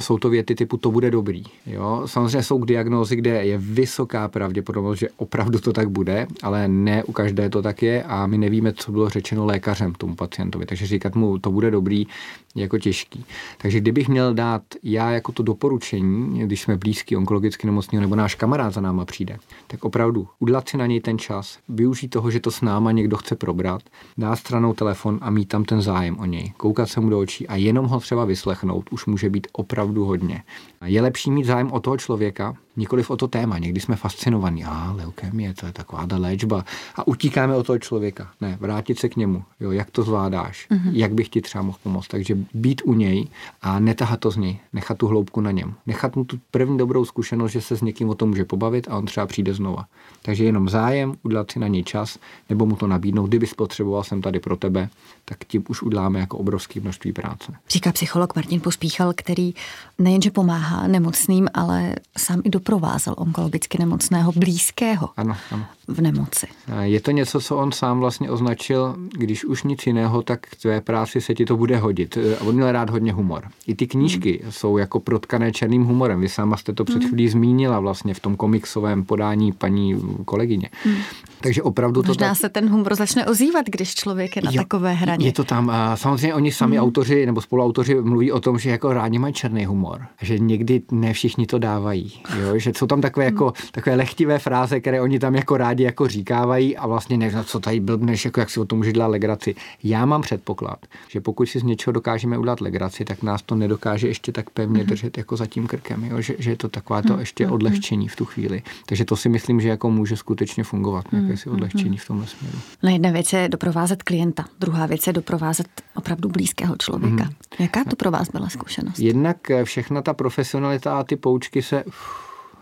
jsou 0.00 0.18
to 0.18 0.30
věty 0.30 0.54
typu 0.54 0.76
to 0.76 0.90
bude 0.90 1.10
dobrý. 1.10 1.44
Jo? 1.66 2.02
Samozřejmě 2.06 2.42
jsou 2.42 2.64
diagnózy, 2.64 3.16
kde 3.16 3.44
je 3.44 3.58
vysoká 3.58 4.28
pravděpodobnost, 4.28 4.98
že 4.98 5.08
opravdu 5.16 5.58
to 5.58 5.72
tak 5.72 5.90
bude, 5.90 6.26
ale 6.42 6.68
ne 6.68 7.04
u 7.04 7.12
každé 7.12 7.50
to 7.50 7.62
tak 7.62 7.82
je 7.82 8.02
a 8.02 8.26
my 8.26 8.38
nevíme, 8.38 8.72
co 8.72 8.92
bylo 8.92 9.08
řečeno 9.08 9.46
lékařem 9.46 9.92
tomu 9.94 10.14
pacientovi. 10.14 10.66
Takže 10.66 10.86
říkat 10.86 11.14
mu, 11.14 11.38
to 11.38 11.50
bude 11.50 11.70
dobrý, 11.70 12.06
jako 12.54 12.78
těžký. 12.78 13.24
Takže 13.58 13.80
kdybych 13.80 14.08
měl 14.08 14.34
dát 14.34 14.62
já 14.82 15.10
jako 15.10 15.32
to 15.32 15.42
doporučení, 15.42 16.46
když 16.46 16.62
jsme 16.62 16.76
blízký 16.76 17.16
onkologicky 17.16 17.66
nemocný 17.66 18.00
nebo 18.00 18.16
náš 18.16 18.34
kamarád 18.34 18.74
za 18.74 18.80
náma 18.80 19.04
přijde, 19.04 19.38
tak 19.66 19.84
opravdu 19.84 20.28
udělat 20.38 20.68
si 20.68 20.76
na 20.76 20.86
něj 20.86 21.00
ten 21.00 21.18
čas, 21.18 21.58
využít 21.68 22.08
toho, 22.08 22.30
že 22.30 22.40
to 22.40 22.50
s 22.50 22.60
náma 22.60 22.92
někdo 22.92 23.16
chce 23.16 23.36
probrat, 23.36 23.82
dát 24.18 24.36
stranou 24.36 24.74
telefon 24.74 25.18
a 25.22 25.30
mít 25.30 25.48
tam 25.48 25.64
ten 25.64 25.82
zájem 25.82 26.18
o 26.18 26.24
něj, 26.24 26.52
koukat 26.56 26.88
se 26.88 27.00
mu 27.00 27.10
do 27.10 27.18
očí 27.18 27.48
a 27.48 27.56
jenom 27.56 27.86
ho 27.86 28.00
třeba 28.00 28.24
vyslechnout, 28.24 28.92
už 28.92 29.06
může 29.06 29.30
být 29.30 29.46
opravdu 29.52 30.04
hodně. 30.04 30.42
Je 30.84 31.02
lepší 31.02 31.30
mít 31.30 31.44
zájem 31.44 31.72
o 31.72 31.80
toho 31.80 31.96
člověka, 31.96 32.56
nikoliv 32.76 33.10
o 33.10 33.16
to 33.16 33.28
téma. 33.28 33.58
Někdy 33.58 33.80
jsme 33.80 33.96
fascinovaní, 33.96 34.64
a 34.64 34.92
leukemie, 34.92 35.54
to 35.54 35.66
je 35.66 35.72
taková 35.72 36.06
léčba 36.16 36.64
a 36.96 37.06
utíkáme 37.06 37.56
od 37.56 37.66
toho 37.66 37.78
člověka. 37.78 38.30
Ne, 38.40 38.58
vrátit 38.60 38.98
se 38.98 39.08
k 39.08 39.16
němu, 39.16 39.44
jo, 39.60 39.70
jak 39.70 39.90
to 39.90 40.02
zvládáš, 40.02 40.66
mm-hmm. 40.70 40.90
jak 40.92 41.12
bych 41.12 41.28
ti 41.28 41.40
třeba 41.40 41.62
mohl 41.62 41.78
pomoct. 41.82 42.08
Takže 42.08 42.36
být 42.54 42.82
u 42.84 42.94
něj 42.94 43.26
a 43.62 43.80
netahat 43.80 44.20
to 44.20 44.30
z 44.30 44.36
něj, 44.36 44.58
nechat 44.72 44.98
tu 44.98 45.06
hloubku 45.06 45.40
na 45.40 45.50
něm. 45.50 45.74
Nechat 45.86 46.16
mu 46.16 46.24
tu 46.24 46.38
první 46.50 46.78
dobrou 46.78 47.04
zkušenost, 47.04 47.52
že 47.52 47.60
se 47.60 47.76
s 47.76 47.82
někým 47.82 48.08
o 48.08 48.14
tom 48.14 48.28
může 48.28 48.44
pobavit 48.44 48.88
a 48.90 48.98
on 48.98 49.06
třeba 49.06 49.26
přijde 49.26 49.54
znova. 49.54 49.84
Takže 50.22 50.44
jenom 50.44 50.68
zájem, 50.68 51.14
udělat 51.22 51.50
si 51.50 51.58
na 51.58 51.68
něj 51.68 51.82
čas, 51.82 52.18
nebo 52.48 52.66
mu 52.66 52.76
to 52.76 52.86
nabídnout, 52.86 53.26
kdyby 53.26 53.46
potřeboval 53.56 54.04
jsem 54.04 54.22
tady 54.22 54.40
pro 54.40 54.56
tebe, 54.56 54.88
tak 55.24 55.38
tím 55.44 55.64
už 55.68 55.82
uděláme 55.82 56.20
jako 56.20 56.38
obrovské 56.38 56.80
množství 56.80 57.12
práce. 57.12 57.52
Říká 57.68 57.92
psycholog 57.92 58.36
Martin 58.36 58.60
Pospíchal, 58.60 59.12
který 59.16 59.54
nejenže 59.98 60.30
pomáhá 60.30 60.86
nemocným, 60.86 61.48
ale 61.54 61.94
sám 62.18 62.40
i 62.44 62.50
doprovázel 62.50 63.14
onkologicky 63.16 63.78
nemocného 63.78 64.32
blízkého 64.36 65.08
ano, 65.16 65.36
ano. 65.50 65.64
v 65.88 66.00
nemoci. 66.00 66.46
Je 66.80 67.00
to 67.00 67.10
něco, 67.10 67.40
co 67.40 67.56
on 67.56 67.72
sám 67.72 68.00
vlastně 68.00 68.30
označil, 68.30 68.96
když 69.12 69.44
už 69.44 69.62
nic 69.62 69.86
jiného, 69.86 70.22
tak 70.22 70.46
v 70.46 70.56
tvé 70.56 70.80
práci 70.80 71.20
se 71.20 71.34
ti 71.34 71.44
to 71.44 71.56
bude 71.56 71.76
hodit. 71.76 72.18
A 72.38 72.44
on 72.44 72.54
měl 72.54 72.72
rád 72.72 72.90
hodně 72.90 73.12
humor. 73.12 73.44
I 73.66 73.74
ty 73.74 73.86
knížky 73.86 74.40
hmm. 74.42 74.52
jsou 74.52 74.78
jako 74.78 75.00
protkané 75.00 75.52
černým 75.52 75.84
humorem. 75.84 76.20
Vy 76.20 76.28
sama 76.28 76.56
jste 76.56 76.72
to 76.72 76.84
před 76.84 76.98
hmm. 76.98 77.08
chvílí 77.08 77.28
zmínila 77.28 77.80
vlastně 77.80 78.14
v 78.14 78.20
tom 78.20 78.36
komiksovém 78.36 79.04
podání 79.04 79.52
paní 79.52 80.02
kolegyně. 80.24 80.68
Hmm. 80.84 80.96
Takže 81.42 81.62
opravdu 81.62 82.02
Možná 82.06 82.28
to 82.28 82.30
tak... 82.30 82.38
se 82.38 82.48
ten 82.48 82.70
humor 82.70 82.94
začne 82.94 83.26
ozývat, 83.26 83.66
když 83.66 83.94
člověk 83.94 84.36
je 84.36 84.42
na 84.42 84.50
jo, 84.54 84.62
takové 84.62 84.92
hraně. 84.92 85.26
Je 85.26 85.32
to 85.32 85.44
tam. 85.44 85.70
A 85.70 85.96
samozřejmě 85.96 86.34
oni 86.34 86.52
sami 86.52 86.76
hmm. 86.76 86.84
autoři 86.84 87.26
nebo 87.26 87.40
spoluautoři 87.40 87.94
mluví 87.94 88.32
o 88.32 88.40
tom, 88.40 88.58
že 88.58 88.70
jako 88.70 88.92
rádi 88.92 89.18
mají 89.18 89.34
černý 89.34 89.64
humor. 89.64 90.06
Že 90.22 90.38
někdy 90.38 90.82
ne 90.90 91.12
všichni 91.12 91.46
to 91.46 91.58
dávají. 91.58 92.12
Jo? 92.40 92.58
Že 92.58 92.72
jsou 92.76 92.86
tam 92.86 93.00
takové, 93.00 93.24
jako, 93.24 93.52
takové 93.72 93.96
lehtivé 93.96 94.38
fráze, 94.38 94.80
které 94.80 95.00
oni 95.00 95.18
tam 95.18 95.34
jako 95.34 95.56
rádi 95.56 95.84
jako 95.84 96.08
říkávají 96.08 96.76
a 96.76 96.86
vlastně 96.86 97.16
nevím, 97.18 97.44
co 97.44 97.60
tady 97.60 97.80
blbneš, 97.80 98.24
jako 98.24 98.40
jak 98.40 98.50
si 98.50 98.60
o 98.60 98.64
tom 98.64 98.78
může 98.78 98.92
dělat 98.92 99.06
legraci. 99.06 99.54
Já 99.82 100.06
mám 100.06 100.22
předpoklad, 100.22 100.78
že 101.08 101.20
pokud 101.20 101.46
si 101.46 101.58
z 101.58 101.62
něčeho 101.62 101.92
dokážeme 101.92 102.38
udělat 102.38 102.60
legraci, 102.60 103.04
tak 103.04 103.22
nás 103.22 103.42
to 103.42 103.54
nedokáže 103.54 104.08
ještě 104.08 104.32
tak 104.32 104.50
pevně 104.50 104.82
mm-hmm. 104.82 104.86
držet 104.86 105.18
jako 105.18 105.36
za 105.36 105.46
tím 105.46 105.66
krkem. 105.66 106.04
Jo? 106.04 106.20
Že, 106.20 106.34
že 106.38 106.50
je 106.50 106.56
to 106.56 106.68
taková 106.68 107.02
to 107.02 107.18
ještě 107.18 107.48
odlehčení 107.48 108.08
v 108.08 108.16
tu 108.16 108.24
chvíli. 108.24 108.62
Takže 108.86 109.04
to 109.04 109.16
si 109.16 109.28
myslím, 109.28 109.60
že 109.60 109.68
jako 109.68 109.90
může 109.90 110.16
skutečně 110.16 110.64
fungovat, 110.64 111.12
nějaké 111.12 111.29
si 111.36 111.50
odlehčení 111.50 111.96
v 111.96 112.06
tomhle 112.06 112.26
směru. 112.26 112.58
Na 112.82 112.90
jedna 112.90 113.10
věc 113.10 113.32
je 113.32 113.48
doprovázet 113.48 114.02
klienta, 114.02 114.44
druhá 114.60 114.86
věc 114.86 115.06
je 115.06 115.12
doprovázet 115.12 115.68
opravdu 115.94 116.28
blízkého 116.28 116.76
člověka. 116.76 117.24
Mm. 117.24 117.30
Jaká 117.58 117.84
to 117.84 117.96
pro 117.96 118.10
vás 118.10 118.28
byla 118.30 118.48
zkušenost? 118.48 118.98
Jednak 118.98 119.50
eh, 119.50 119.64
všechna 119.64 120.02
ta 120.02 120.14
profesionalita 120.14 120.98
a 120.98 121.04
ty 121.04 121.16
poučky 121.16 121.62
se 121.62 121.84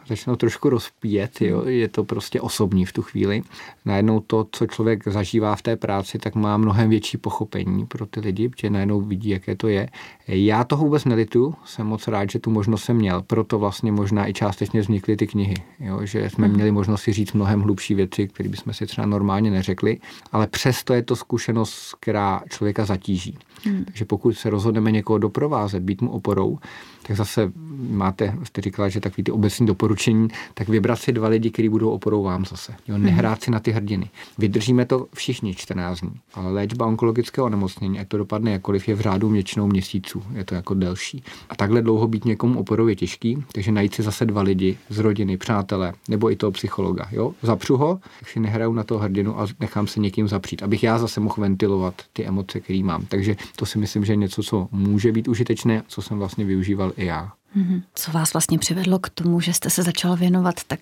začnou 0.09 0.37
trošku 0.37 0.69
rozpíjet, 0.69 1.41
jo? 1.41 1.61
Hmm. 1.61 1.69
je 1.69 1.89
to 1.89 2.05
prostě 2.05 2.41
osobní 2.41 2.85
v 2.85 2.93
tu 2.93 3.03
chvíli. 3.03 3.43
Najednou 3.85 4.21
to, 4.21 4.47
co 4.53 4.67
člověk 4.67 5.09
zažívá 5.09 5.57
v 5.57 5.63
té 5.63 5.77
práci, 5.77 6.19
tak 6.19 6.35
má 6.35 6.57
mnohem 6.57 6.91
větší 6.91 7.17
pochopení 7.17 7.87
pro 7.87 8.07
ty 8.07 8.21
lidi, 8.21 8.49
protože 8.49 8.71
najednou 8.71 9.01
vidí, 9.01 9.29
jaké 9.29 9.57
to 9.57 9.69
je. 9.69 9.89
Já 10.29 10.65
toho 10.65 10.85
vůbec 10.85 11.05
nelitu, 11.05 11.55
jsem 11.65 11.87
moc 11.87 12.09
rád, 12.09 12.31
že 12.31 12.39
tu 12.39 12.51
možnost 12.51 12.85
jsem 12.85 12.97
měl, 12.97 13.23
proto 13.23 13.59
vlastně 13.59 13.93
možná 13.93 14.29
i 14.29 14.33
částečně 14.33 14.81
vznikly 14.81 15.17
ty 15.17 15.27
knihy, 15.27 15.55
jo? 15.81 16.01
že 16.03 16.31
jsme 16.31 16.47
hmm. 16.47 16.55
měli 16.55 16.71
možnost 16.71 17.03
si 17.03 17.13
říct 17.13 17.33
mnohem 17.33 17.61
hlubší 17.61 17.95
věci, 17.95 18.29
které 18.29 18.49
bychom 18.49 18.73
si 18.73 18.87
třeba 18.87 19.07
normálně 19.07 19.51
neřekli, 19.51 19.99
ale 20.33 20.47
přesto 20.47 20.95
je 20.95 21.03
to 21.03 21.17
zkušenost, 21.17 21.95
která 22.01 22.43
člověka 22.51 22.85
zatíží. 22.85 23.39
Hmm. 23.65 23.85
Takže 23.85 24.05
pokud 24.05 24.33
se 24.33 24.51
rozhodneme 24.51 24.91
někoho 24.91 25.19
doprovázet, 25.19 25.83
být 25.83 26.03
mu 26.03 26.11
oporou, 26.11 26.59
tak 27.03 27.17
zase 27.17 27.53
máte, 27.91 28.35
jste 28.45 28.61
říkala, 28.61 28.89
že 28.89 29.01
takový 29.01 29.25
ty 29.25 29.33
obecní 29.33 29.67
doporučení 29.67 29.98
odpočení, 29.99 30.29
tak 30.55 30.69
vybrat 30.69 30.97
si 30.97 31.13
dva 31.13 31.29
lidi, 31.29 31.51
kteří 31.51 31.69
budou 31.69 31.91
oporou 31.91 32.23
vám 32.23 32.45
zase. 32.45 32.75
Jo, 32.89 32.99
nehrát 32.99 33.43
si 33.43 33.51
na 33.51 33.61
ty 33.61 33.71
hrdiny. 33.71 34.11
Vydržíme 34.39 34.87
to 34.87 35.07
všichni 35.15 35.55
14 35.55 36.01
dní, 36.01 36.13
ale 36.35 36.53
léčba 36.53 36.87
onkologického 36.87 37.47
onemocnění, 37.47 38.01
ať 38.01 38.09
to 38.09 38.19
dopadne 38.19 38.53
jakkoliv, 38.53 38.89
je 38.89 38.95
v 38.95 39.01
řádu 39.01 39.29
většinou 39.29 39.67
měsíců, 39.67 40.23
je 40.35 40.45
to 40.45 40.55
jako 40.55 40.75
delší. 40.75 41.23
A 41.51 41.57
takhle 41.57 41.83
dlouho 41.83 42.09
být 42.09 42.25
někomu 42.25 42.61
oporou 42.61 42.87
je 42.87 42.97
těžký, 42.97 43.45
takže 43.53 43.73
najít 43.73 43.95
si 43.95 44.03
zase 44.03 44.27
dva 44.27 44.43
lidi 44.43 44.79
z 44.89 44.99
rodiny, 44.99 45.37
přátelé, 45.37 45.93
nebo 46.09 46.31
i 46.31 46.37
toho 46.37 46.53
psychologa. 46.53 47.09
Jo? 47.13 47.33
Zapřu 47.43 47.77
ho, 47.77 47.99
tak 48.21 48.29
si 48.29 48.41
nehraju 48.41 48.73
na 48.73 48.85
to 48.85 48.99
hrdinu 48.99 49.41
a 49.41 49.47
nechám 49.61 49.87
se 49.87 50.01
někým 50.01 50.29
zapřít, 50.29 50.63
abych 50.63 50.83
já 50.83 50.99
zase 50.99 51.21
mohl 51.21 51.37
ventilovat 51.39 51.95
ty 52.13 52.27
emoce, 52.27 52.61
které 52.61 52.83
mám. 52.83 53.07
Takže 53.07 53.37
to 53.57 53.67
si 53.67 53.79
myslím, 53.79 54.05
že 54.05 54.13
je 54.13 54.17
něco, 54.17 54.43
co 54.43 54.69
může 54.73 55.13
být 55.13 55.29
užitečné, 55.29 55.83
co 55.89 56.03
jsem 56.03 56.19
vlastně 56.19 56.45
využíval 56.45 56.93
i 56.97 57.05
já. 57.05 57.33
Mhm. 57.55 57.83
Co 57.95 58.13
vás 58.13 58.33
vlastně 58.33 58.59
přivedlo 58.59 58.99
k 58.99 59.09
tomu, 59.09 59.41
že 59.41 59.53
jste 59.53 59.71
se 59.71 59.83
začal 59.83 60.17
věnovat 60.17 60.65
tak 60.67 60.81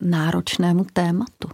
náročnému 0.00 0.86
tématu? 0.92 1.48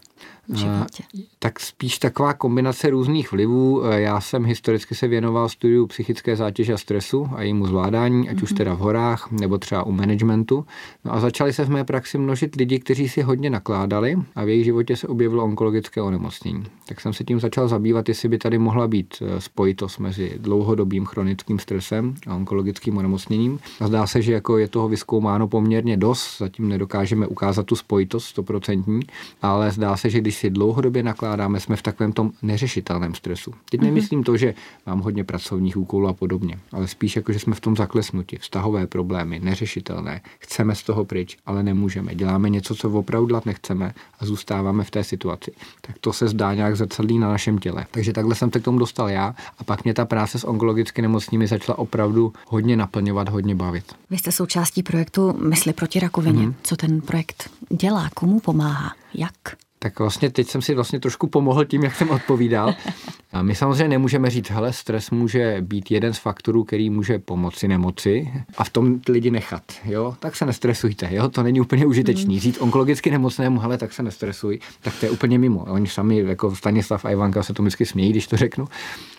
V 0.49 0.57
životě? 0.57 1.03
Tak 1.38 1.61
spíš 1.61 1.99
taková 1.99 2.33
kombinace 2.33 2.91
různých 2.91 3.33
vlivů. 3.33 3.83
Já 3.91 4.21
jsem 4.21 4.45
historicky 4.45 4.95
se 4.95 5.09
věnoval 5.09 5.49
studiu 5.49 5.87
psychické 5.87 6.37
zátěže 6.37 6.73
a 6.73 6.79
stresu 6.79 7.29
a 7.35 7.43
jejímu 7.43 7.67
zvládání, 7.67 8.29
ať 8.29 8.37
mm-hmm. 8.37 8.43
už 8.43 8.50
mhm. 8.50 8.57
teda 8.57 8.75
v 8.75 8.79
horách 8.79 9.31
nebo 9.31 9.59
třeba 9.59 9.83
u 9.83 9.93
managementu. 9.93 10.67
No 11.05 11.15
a 11.15 11.21
začali 11.21 11.53
se 11.53 11.65
v 11.65 11.71
mé 11.71 11.85
praxi 11.85 12.19
množit 12.19 12.55
lidi, 12.55 12.79
kteří 12.79 13.09
si 13.09 13.23
hodně 13.23 13.50
nakládali 13.50 14.17
a 14.37 14.45
v 14.45 14.49
jejich 14.49 14.65
životě 14.65 14.97
se 14.97 15.09
objevilo 15.09 15.45
onkologické 15.45 16.03
onemocnění. 16.03 16.65
Tak 16.88 17.00
jsem 17.00 17.12
se 17.12 17.25
tím 17.25 17.41
začal 17.41 17.69
zabývat, 17.69 18.09
jestli 18.09 18.29
by 18.29 18.38
tady 18.38 18.59
mohla 18.59 18.88
být 18.88 19.15
eh, 19.21 19.41
spojitost 19.41 19.99
mezi 19.99 20.33
dlouhodobým 20.38 21.05
chronickým 21.05 21.59
stresem 21.59 22.15
a 22.26 22.35
onkologickým 22.35 22.97
onemocněním. 22.97 23.59
A 23.81 23.87
zdá 23.87 24.07
se, 24.07 24.23
že 24.23 24.33
jako 24.33 24.59
je 24.59 24.69
toho 24.69 24.88
vyskoumáno 24.88 25.49
poměrně 25.49 25.97
dost, 25.97 26.38
zatím 26.38 26.69
nedokážeme 26.69 27.26
ukázat 27.26 27.67
tu 27.67 27.76
spojitost 27.76 28.26
stoprocentní, 28.26 29.00
ale 29.43 29.71
zdá 29.71 29.97
se, 29.97 30.11
že 30.11 30.21
když 30.21 30.36
si 30.37 30.50
dlouhodobě 30.50 31.02
nakládáme, 31.02 31.61
jsme 31.61 31.76
v 31.76 31.83
takovém 31.83 32.12
tom 32.12 32.33
neřešitelném 32.43 33.14
stresu. 33.14 33.52
Teď 33.71 33.81
mm-hmm. 33.81 33.85
nemyslím 33.85 34.25
to, 34.25 34.37
že 34.37 34.55
mám 34.87 35.00
hodně 35.00 35.25
pracovních 35.25 35.76
úkolů 35.76 36.09
a 36.09 36.12
podobně, 36.12 36.59
ale 36.73 36.88
spíš 36.88 37.16
jako, 37.16 37.33
že 37.33 37.38
jsme 37.38 37.55
v 37.55 37.61
tom 37.61 37.76
zaklesnuti, 37.76 38.38
vztahové 38.38 38.87
problémy, 38.87 39.40
neřešitelné, 39.40 40.21
chceme 40.38 40.75
z 40.75 40.83
toho 40.83 41.05
pryč, 41.05 41.37
ale 41.47 41.62
nemůžeme. 41.62 42.14
Děláme 42.14 42.50
něco, 42.50 42.75
co 42.75 42.90
opravdu 42.90 43.26
dělat 43.26 43.47
nechceme 43.47 43.95
a 44.21 44.26
zůstáváme 44.26 44.85
v 44.85 44.90
té 44.90 45.05
situaci. 45.05 45.52
Tak 45.81 45.99
to 45.99 46.12
se 46.12 46.28
zdá 46.28 46.55
nějak 46.55 46.76
zrcadlí 46.76 47.19
na 47.19 47.28
našem 47.28 47.59
těle. 47.59 47.87
Takže 47.90 48.12
takhle 48.12 48.35
jsem 48.35 48.50
se 48.52 48.61
k 48.61 48.64
tomu 48.64 48.78
dostal 48.78 49.09
já 49.09 49.35
a 49.59 49.64
pak 49.64 49.85
mě 49.85 49.95
ta 49.95 50.05
práce 50.05 50.38
s 50.38 50.45
onkologicky 50.45 51.02
nemocnými 51.02 51.47
začala 51.47 51.78
opravdu 51.78 52.33
hodně 52.47 52.76
naplňovat, 52.76 53.28
hodně 53.28 53.55
bavit. 53.55 53.95
Vy 54.11 54.19
jste 54.19 54.33
součástí 54.33 54.83
projektu 54.83 55.33
Mysli 55.49 55.73
proti 55.73 56.00
rakovině. 56.00 56.47
Mm-hmm. 56.47 56.55
Co 56.62 56.76
ten 56.76 57.00
projekt 57.00 57.50
dělá? 57.69 58.11
Komu 58.14 58.40
pomáhá? 58.40 58.93
Jak? 59.14 59.33
Tak 59.78 59.99
vlastně 59.99 60.30
teď 60.30 60.49
jsem 60.49 60.62
si 60.62 60.75
vlastně 60.75 61.00
trošku 61.00 61.26
pomohl 61.26 61.64
tím, 61.64 61.85
jak 61.85 61.95
jsem 61.95 62.11
odpovídal. 62.11 62.75
A 63.33 63.42
my 63.42 63.54
samozřejmě 63.54 63.88
nemůžeme 63.88 64.30
říct, 64.30 64.50
hele, 64.50 64.73
stres 64.73 65.11
může 65.11 65.56
být 65.61 65.90
jeden 65.90 66.12
z 66.12 66.18
faktorů, 66.18 66.64
který 66.64 66.90
může 66.90 67.18
pomoci 67.18 67.68
nemoci 67.68 68.33
a 68.59 68.64
v 68.64 68.71
tom 68.71 69.00
lidi 69.09 69.30
nechat, 69.30 69.62
jo, 69.85 70.16
tak 70.21 70.37
se 70.37 70.47
nestresujte, 70.47 71.09
jo, 71.11 71.28
to 71.28 71.42
není 71.42 71.61
úplně 71.61 71.87
užitečný. 71.87 72.35
Hmm. 72.35 72.40
Říct 72.40 72.61
onkologicky 72.61 73.11
nemocnému, 73.11 73.61
hele, 73.61 73.78
tak 73.78 73.92
se 73.92 74.02
nestresuj, 74.02 74.59
tak 74.80 74.95
to 75.00 75.06
je 75.06 75.11
úplně 75.11 75.38
mimo. 75.38 75.64
Oni 75.64 75.87
sami, 75.87 76.18
jako 76.18 76.56
Stanislav 76.56 77.04
a 77.04 77.11
Ivanka 77.11 77.42
se 77.42 77.54
to 77.54 77.62
vždycky 77.62 77.87
smějí, 77.87 78.11
když 78.11 78.26
to 78.26 78.37
řeknu. 78.37 78.68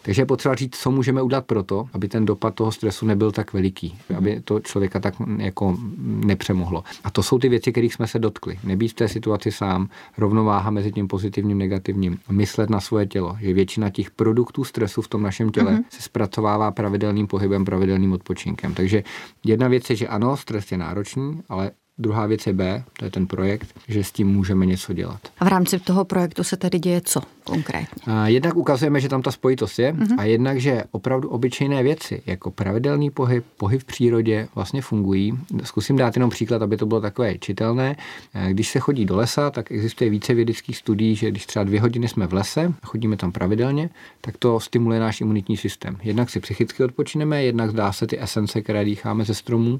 Takže 0.08 0.22
je 0.22 0.26
potřeba 0.26 0.56
říct, 0.56 0.76
co 0.78 0.92
můžeme 0.92 1.22
udělat 1.22 1.46
pro 1.46 1.64
to, 1.64 1.90
aby 1.94 2.08
ten 2.08 2.26
dopad 2.26 2.56
toho 2.56 2.72
stresu 2.72 3.06
nebyl 3.06 3.32
tak 3.32 3.54
veliký, 3.54 3.98
aby 4.18 4.42
to 4.42 4.60
člověka 4.60 5.00
tak 5.00 5.14
jako 5.38 5.78
nepřemohlo. 6.06 6.84
A 7.04 7.12
to 7.12 7.24
jsou 7.24 7.40
ty 7.40 7.50
věci, 7.50 7.72
kterých 7.72 7.94
jsme 7.94 8.08
se 8.08 8.20
dotkli. 8.20 8.60
Nebýt 8.64 8.92
v 8.92 8.94
té 8.94 9.08
situaci 9.08 9.52
sám, 9.52 9.90
rovnováha 10.18 10.70
mezi 10.70 10.92
tím 10.92 11.08
pozitivním, 11.08 11.58
negativním, 11.58 12.18
myslet 12.30 12.70
na 12.70 12.80
svoje 12.80 13.06
tělo, 13.06 13.38
že 13.40 13.54
většina 13.54 13.90
těch 13.90 14.12
produktů 14.12 14.64
stresu 14.64 15.02
v 15.02 15.08
tom 15.08 15.22
našem 15.22 15.50
těle 15.50 15.72
mm-hmm. 15.72 15.84
se 15.90 16.02
zpracovává 16.02 16.72
pravidelným 16.72 17.28
pohybem, 17.28 17.66
pravidelným 17.66 18.14
odpočinkem. 18.14 18.74
Takže 18.74 19.04
jedna 19.46 19.68
věc 19.68 19.90
je, 19.90 19.96
že 19.96 20.08
ano, 20.08 20.38
stres 20.38 20.72
je 20.72 20.78
náročný, 20.78 21.42
ale 21.50 21.72
Druhá 22.00 22.26
věc 22.26 22.48
je 22.48 22.54
B, 22.54 22.84
to 23.00 23.06
je 23.06 23.12
ten 23.12 23.28
projekt, 23.28 23.68
že 23.88 24.04
s 24.04 24.12
tím 24.12 24.28
můžeme 24.28 24.66
něco 24.66 24.94
dělat. 24.94 25.20
A 25.40 25.46
v 25.46 25.48
rámci 25.48 25.80
toho 25.80 26.06
projektu 26.06 26.44
se 26.44 26.58
tedy 26.58 26.80
děje 26.80 27.02
co 27.02 27.22
konkrétně? 27.48 28.14
A 28.14 28.28
jednak 28.28 28.56
ukazujeme, 28.56 29.00
že 29.00 29.10
tam 29.10 29.22
ta 29.22 29.32
spojitost 29.32 29.80
je 29.80 29.94
uh-huh. 29.94 30.16
a 30.18 30.24
jednak, 30.24 30.60
že 30.60 30.84
opravdu 30.92 31.30
obyčejné 31.30 31.84
věci, 31.84 32.22
jako 32.26 32.52
pravidelný 32.52 33.10
pohyb, 33.10 33.46
pohyb 33.58 33.82
v 33.82 33.86
přírodě 33.86 34.48
vlastně 34.56 34.82
fungují. 34.82 35.40
Zkusím 35.64 35.98
dát 35.98 36.16
jenom 36.16 36.30
příklad, 36.30 36.62
aby 36.62 36.78
to 36.78 36.86
bylo 36.86 37.02
takové 37.02 37.38
čitelné. 37.38 37.96
Když 38.50 38.70
se 38.70 38.80
chodí 38.80 39.06
do 39.06 39.16
lesa, 39.16 39.50
tak 39.50 39.72
existuje 39.72 40.10
více 40.10 40.34
vědeckých 40.34 40.78
studií, 40.78 41.16
že 41.16 41.32
když 41.32 41.46
třeba 41.46 41.64
dvě 41.64 41.82
hodiny 41.82 42.08
jsme 42.08 42.28
v 42.28 42.34
lese, 42.34 42.74
chodíme 42.84 43.18
tam 43.18 43.32
pravidelně, 43.32 43.90
tak 44.22 44.38
to 44.38 44.60
stimuluje 44.60 45.00
náš 45.00 45.22
imunitní 45.22 45.58
systém. 45.58 45.98
Jednak 46.04 46.30
si 46.30 46.40
psychicky 46.40 46.84
odpočineme, 46.84 47.44
jednak 47.44 47.70
zdá 47.72 47.92
se 47.92 48.08
ty 48.08 48.22
esence, 48.22 48.62
které 48.62 48.86
dýcháme 48.86 49.26
ze 49.26 49.34
stromů. 49.34 49.80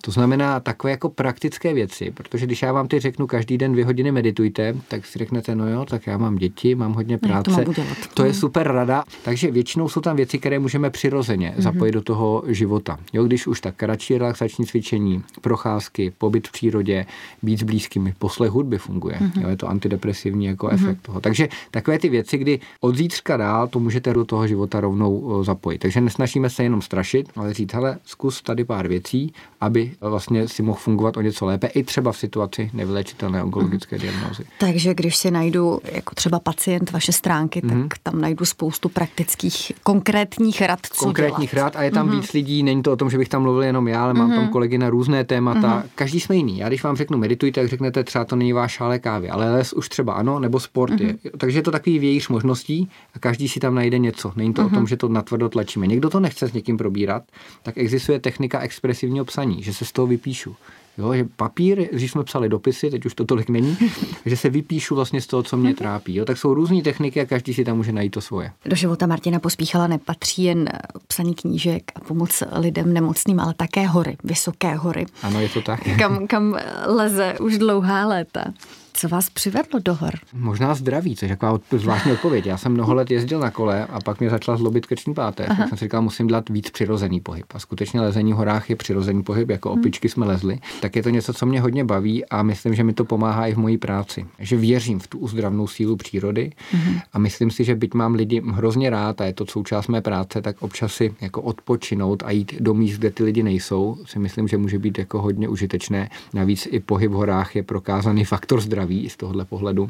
To 0.00 0.10
znamená 0.10 0.60
takové 0.60 0.90
jako 0.90 1.08
praktické 1.08 1.60
praktické 1.60 1.74
věci, 1.74 2.10
protože 2.10 2.46
když 2.46 2.62
já 2.62 2.72
vám 2.72 2.88
ty 2.88 3.00
řeknu 3.00 3.26
každý 3.26 3.58
den 3.58 3.72
dvě 3.72 3.84
hodiny 3.84 4.12
meditujte, 4.12 4.76
tak 4.88 5.06
si 5.06 5.18
řeknete, 5.18 5.54
no 5.54 5.68
jo, 5.68 5.84
tak 5.84 6.06
já 6.06 6.18
mám 6.18 6.36
děti, 6.36 6.74
mám 6.74 6.92
hodně 7.00 7.18
práce. 7.18 7.50
Ne, 7.50 7.64
to, 7.64 7.82
to 8.14 8.24
je 8.24 8.34
super 8.34 8.72
rada. 8.72 9.04
Takže 9.24 9.50
většinou 9.50 9.88
jsou 9.88 10.00
tam 10.00 10.16
věci, 10.16 10.38
které 10.38 10.58
můžeme 10.58 10.90
přirozeně 10.90 11.54
mm-hmm. 11.56 11.62
zapojit 11.62 11.92
do 11.92 12.02
toho 12.02 12.42
života. 12.46 12.98
Jo, 13.12 13.24
když 13.24 13.46
už 13.46 13.60
tak 13.60 13.74
kratší 13.74 14.18
relaxační 14.18 14.66
cvičení, 14.66 15.22
procházky, 15.40 16.12
pobyt 16.18 16.48
v 16.48 16.52
přírodě, 16.52 17.06
být 17.42 17.60
s 17.60 17.62
blízkými, 17.62 18.14
poslech 18.18 18.50
hudby 18.50 18.78
funguje. 18.78 19.16
Mm-hmm. 19.16 19.42
Jo, 19.42 19.48
je 19.48 19.56
to 19.56 19.68
antidepresivní 19.68 20.44
jako 20.44 20.66
mm-hmm. 20.66 20.74
efekt 20.74 21.02
toho. 21.02 21.20
Takže 21.20 21.48
takové 21.70 21.98
ty 21.98 22.08
věci, 22.08 22.38
kdy 22.38 22.60
od 22.80 22.96
zítřka 22.96 23.36
dál 23.36 23.68
to 23.68 23.78
můžete 23.80 24.14
do 24.14 24.24
toho 24.24 24.46
života 24.46 24.80
rovnou 24.80 25.44
zapojit. 25.44 25.78
Takže 25.78 26.00
nesnažíme 26.00 26.50
se 26.50 26.62
jenom 26.62 26.82
strašit, 26.82 27.28
ale 27.36 27.54
říct, 27.54 27.74
hele, 27.74 27.98
zkus 28.04 28.42
tady 28.42 28.64
pár 28.64 28.88
věcí, 28.88 29.32
aby 29.60 29.92
vlastně 30.00 30.48
si 30.48 30.62
mohl 30.62 30.78
fungovat 30.78 31.16
o 31.16 31.20
něco 31.20 31.46
lépe, 31.46 31.66
i 31.66 31.82
třeba 31.82 32.12
v 32.12 32.18
situaci 32.18 32.70
nevylečitelné 32.72 33.44
onkologické 33.44 33.96
mm. 33.96 34.02
diagnózy. 34.02 34.44
Takže 34.58 34.94
když 34.94 35.16
si 35.16 35.30
najdu 35.30 35.80
jako 35.92 36.14
třeba 36.14 36.40
pacient 36.40 36.89
vaše 36.90 37.12
stránky, 37.12 37.60
mm. 37.64 37.68
tak 37.68 37.78
mhm. 37.78 37.88
tam 38.02 38.20
najdu 38.20 38.44
spoustu 38.44 38.88
praktických, 38.88 39.72
konkrétních 39.82 40.62
rad, 40.62 40.80
co 40.92 41.04
Konkrétních 41.04 41.50
dělat. 41.50 41.64
rad 41.64 41.76
a 41.76 41.82
je 41.82 41.90
tam 41.90 42.06
mm. 42.06 42.12
víc 42.12 42.32
lidí, 42.32 42.62
není 42.62 42.82
to 42.82 42.92
o 42.92 42.96
tom, 42.96 43.10
že 43.10 43.18
bych 43.18 43.28
tam 43.28 43.42
mluvil 43.42 43.62
jenom 43.62 43.88
já, 43.88 44.04
ale 44.04 44.14
mám 44.14 44.30
mm. 44.30 44.36
tam 44.36 44.48
kolegy 44.48 44.78
na 44.78 44.90
různé 44.90 45.24
témata. 45.24 45.76
Mm. 45.76 45.82
Každý 45.94 46.20
jsme 46.20 46.36
jiný. 46.36 46.58
Já 46.58 46.68
když 46.68 46.82
vám 46.82 46.96
řeknu 46.96 47.18
meditujte, 47.18 47.60
tak 47.60 47.70
řeknete 47.70 48.04
třeba 48.04 48.24
to 48.24 48.36
není 48.36 48.52
váš 48.52 48.72
šále 48.72 48.98
kávy, 48.98 49.30
ale 49.30 49.52
les 49.52 49.72
už 49.72 49.88
třeba 49.88 50.12
ano, 50.12 50.38
nebo 50.38 50.60
sport 50.60 50.92
mm. 50.92 50.98
je. 50.98 51.06
Mhm. 51.06 51.18
Takže 51.38 51.58
je 51.58 51.62
to 51.62 51.70
takový 51.70 51.98
vějíř 51.98 52.28
možností 52.28 52.90
a 53.14 53.18
každý 53.18 53.48
si 53.48 53.60
tam 53.60 53.74
najde 53.74 53.98
něco. 53.98 54.32
Není 54.36 54.54
to 54.54 54.62
mm. 54.62 54.66
o 54.66 54.70
tom, 54.70 54.78
mhm. 54.78 54.86
že 54.86 54.96
to 54.96 55.08
natvrdo 55.08 55.48
tlačíme. 55.48 55.86
Někdo 55.86 56.10
to 56.10 56.20
nechce 56.20 56.48
s 56.48 56.52
někým 56.52 56.76
probírat, 56.76 57.22
tak 57.62 57.78
existuje 57.78 58.18
technika 58.20 58.60
expresivního 58.60 59.24
psaní, 59.24 59.62
že 59.62 59.74
se 59.74 59.84
z 59.84 59.92
toho 59.92 60.06
vypíšu. 60.06 60.56
Jo, 61.00 61.14
že 61.14 61.24
papír, 61.36 61.88
když 61.92 62.10
jsme 62.10 62.24
psali 62.24 62.48
dopisy, 62.48 62.90
teď 62.90 63.06
už 63.06 63.14
to 63.14 63.24
tolik 63.24 63.48
není, 63.48 63.76
že 64.26 64.36
se 64.36 64.48
vypíšu 64.48 64.94
vlastně 64.94 65.20
z 65.20 65.26
toho, 65.26 65.42
co 65.42 65.56
mě 65.56 65.74
trápí. 65.74 66.14
Jo, 66.14 66.24
tak 66.24 66.38
jsou 66.38 66.54
různé 66.54 66.82
techniky 66.82 67.20
a 67.20 67.26
každý 67.26 67.54
si 67.54 67.64
tam 67.64 67.76
může 67.76 67.92
najít 67.92 68.10
to 68.10 68.20
svoje. 68.20 68.52
Do 68.64 68.76
života 68.76 69.06
Martina 69.06 69.38
Pospíchala 69.38 69.86
nepatří 69.86 70.44
jen 70.44 70.68
psaní 71.06 71.34
knížek 71.34 71.92
a 71.94 72.00
pomoc 72.00 72.42
lidem 72.52 72.92
nemocným, 72.92 73.40
ale 73.40 73.54
také 73.54 73.86
hory, 73.86 74.16
vysoké 74.24 74.74
hory. 74.74 75.06
Ano, 75.22 75.40
je 75.40 75.48
to 75.48 75.62
tak. 75.62 75.80
Kam, 75.98 76.26
kam 76.26 76.56
leze 76.86 77.34
už 77.40 77.58
dlouhá 77.58 78.06
léta. 78.06 78.44
Co 78.92 79.08
vás 79.08 79.30
přivedlo 79.30 79.80
do 79.84 79.94
hor? 79.94 80.10
Možná 80.32 80.74
zdraví, 80.74 81.16
což 81.16 81.30
je 81.30 81.36
taková 81.36 81.60
zvláštní 81.70 82.12
odpověď. 82.12 82.46
Já 82.46 82.56
jsem 82.56 82.72
mnoho 82.72 82.94
let 82.94 83.10
jezdil 83.10 83.40
na 83.40 83.50
kole 83.50 83.86
a 83.86 84.00
pak 84.00 84.20
mě 84.20 84.30
začala 84.30 84.56
zlobit 84.56 84.86
krční 84.86 85.14
páteř. 85.14 85.48
Tak 85.48 85.68
jsem 85.68 85.78
si 85.78 85.84
říkal, 85.84 86.02
musím 86.02 86.26
dělat 86.26 86.48
víc 86.48 86.70
přirozený 86.70 87.20
pohyb. 87.20 87.44
A 87.54 87.58
skutečně 87.58 88.00
lezení 88.00 88.32
v 88.32 88.36
horách 88.36 88.70
je 88.70 88.76
přirozený 88.76 89.22
pohyb, 89.22 89.50
jako 89.50 89.70
hmm. 89.70 89.80
opičky 89.80 90.08
jsme 90.08 90.26
lezli. 90.26 90.58
Tak 90.80 90.96
je 90.96 91.02
to 91.02 91.10
něco, 91.10 91.32
co 91.32 91.46
mě 91.46 91.60
hodně 91.60 91.84
baví 91.84 92.24
a 92.26 92.42
myslím, 92.42 92.74
že 92.74 92.84
mi 92.84 92.92
to 92.92 93.04
pomáhá 93.04 93.46
i 93.46 93.54
v 93.54 93.58
mojí 93.58 93.78
práci. 93.78 94.26
Že 94.38 94.56
věřím 94.56 94.98
v 94.98 95.06
tu 95.06 95.18
uzdravnou 95.18 95.66
sílu 95.66 95.96
přírody 95.96 96.52
hmm. 96.72 96.98
a 97.12 97.18
myslím 97.18 97.50
si, 97.50 97.64
že 97.64 97.74
byť 97.74 97.94
mám 97.94 98.14
lidi 98.14 98.42
hrozně 98.50 98.90
rád 98.90 99.20
a 99.20 99.24
je 99.24 99.32
to 99.32 99.46
součást 99.46 99.88
mé 99.88 100.00
práce, 100.00 100.42
tak 100.42 100.56
občas 100.60 100.92
si 100.92 101.14
jako 101.20 101.42
odpočinout 101.42 102.22
a 102.22 102.30
jít 102.30 102.54
do 102.60 102.74
míst, 102.74 102.98
kde 102.98 103.10
ty 103.10 103.24
lidi 103.24 103.42
nejsou, 103.42 103.98
si 104.06 104.18
myslím, 104.18 104.48
že 104.48 104.56
může 104.56 104.78
být 104.78 104.98
jako 104.98 105.22
hodně 105.22 105.48
užitečné. 105.48 106.10
Navíc 106.34 106.68
i 106.70 106.80
pohyb 106.80 107.10
v 107.10 107.14
horách 107.14 107.56
je 107.56 107.62
prokázaný 107.62 108.24
faktor 108.24 108.60
zdraví 108.60 108.79
zdraví 108.80 109.08
z 109.10 109.16
tohohle 109.16 109.44
pohledu. 109.44 109.88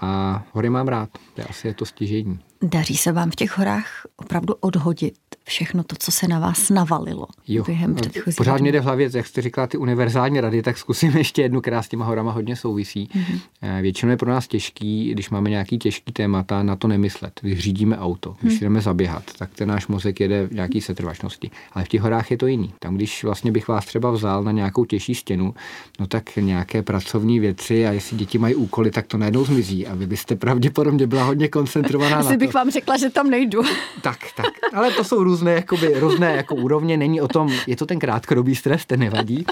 A 0.00 0.42
hory 0.52 0.70
mám 0.70 0.88
rád, 0.88 1.08
to 1.34 1.40
je 1.40 1.44
asi 1.44 1.66
je 1.66 1.74
to 1.74 1.86
stěžení. 1.86 2.38
Daří 2.62 2.96
se 2.96 3.12
vám 3.12 3.30
v 3.30 3.34
těch 3.34 3.58
horách 3.58 4.06
opravdu 4.16 4.54
odhodit 4.60 5.14
všechno 5.44 5.84
to, 5.84 5.96
co 5.98 6.12
se 6.12 6.28
na 6.28 6.38
vás 6.38 6.70
navalilo 6.70 7.26
jo, 7.48 7.64
během 7.64 7.94
předchozí 7.94 8.36
Pořád 8.36 8.60
mě 8.60 8.72
jde 8.72 8.80
v 8.80 8.84
hlavě, 8.84 9.10
jak 9.14 9.26
jste 9.26 9.42
říkala, 9.42 9.66
ty 9.66 9.76
univerzální 9.76 10.40
rady, 10.40 10.62
tak 10.62 10.78
zkusím 10.78 11.16
ještě 11.16 11.42
jednu, 11.42 11.60
která 11.60 11.82
s 11.82 11.88
těma 11.88 12.04
horama 12.04 12.32
hodně 12.32 12.56
souvisí. 12.56 13.08
Mm-hmm. 13.14 13.40
Většinou 13.82 14.10
je 14.10 14.16
pro 14.16 14.30
nás 14.30 14.48
těžký, 14.48 15.10
když 15.12 15.30
máme 15.30 15.50
nějaký 15.50 15.78
těžký 15.78 16.12
témata, 16.12 16.62
na 16.62 16.76
to 16.76 16.88
nemyslet. 16.88 17.40
Když 17.42 17.58
řídíme 17.58 17.98
auto, 17.98 18.36
když 18.40 18.54
mm. 18.54 18.60
jdeme 18.60 18.80
zaběhat, 18.80 19.22
tak 19.38 19.50
ten 19.54 19.68
náš 19.68 19.86
mozek 19.86 20.20
jede 20.20 20.46
v 20.46 20.52
nějaký 20.52 20.80
setrvačnosti. 20.80 21.50
Ale 21.72 21.84
v 21.84 21.88
těch 21.88 22.00
horách 22.00 22.30
je 22.30 22.36
to 22.36 22.46
jiný. 22.46 22.74
Tam, 22.78 22.96
když 22.96 23.24
vlastně 23.24 23.52
bych 23.52 23.68
vás 23.68 23.86
třeba 23.86 24.10
vzal 24.10 24.44
na 24.44 24.52
nějakou 24.52 24.84
těžší 24.84 25.14
stěnu, 25.14 25.54
no 26.00 26.06
tak 26.06 26.36
nějaké 26.36 26.82
pracovní 26.82 27.40
věci 27.40 27.86
a 27.86 27.92
jestli 27.92 28.16
děti 28.16 28.38
mají 28.38 28.54
úkoly, 28.54 28.90
tak 28.90 29.06
to 29.06 29.18
najednou 29.18 29.44
zmizí 29.44 29.85
a 29.86 29.94
vy 29.94 30.06
byste 30.06 30.36
pravděpodobně 30.36 31.06
byla 31.06 31.24
hodně 31.24 31.48
koncentrovaná 31.48 32.16
Asi 32.16 32.30
na 32.30 32.36
bych 32.36 32.54
vám 32.54 32.70
řekla, 32.70 32.96
že 32.96 33.10
tam 33.10 33.30
nejdu. 33.30 33.62
Tak, 34.02 34.18
tak. 34.36 34.46
Ale 34.74 34.90
to 34.90 35.04
jsou 35.04 35.24
různé, 35.24 35.52
jakoby, 35.52 36.00
různé 36.00 36.36
jako 36.36 36.54
úrovně. 36.54 36.96
Není 36.96 37.20
o 37.20 37.28
tom, 37.28 37.52
je 37.66 37.76
to 37.76 37.86
ten 37.86 37.98
krátkodobý 37.98 38.54
stres, 38.54 38.86
ten 38.86 39.00
nevadí. 39.00 39.46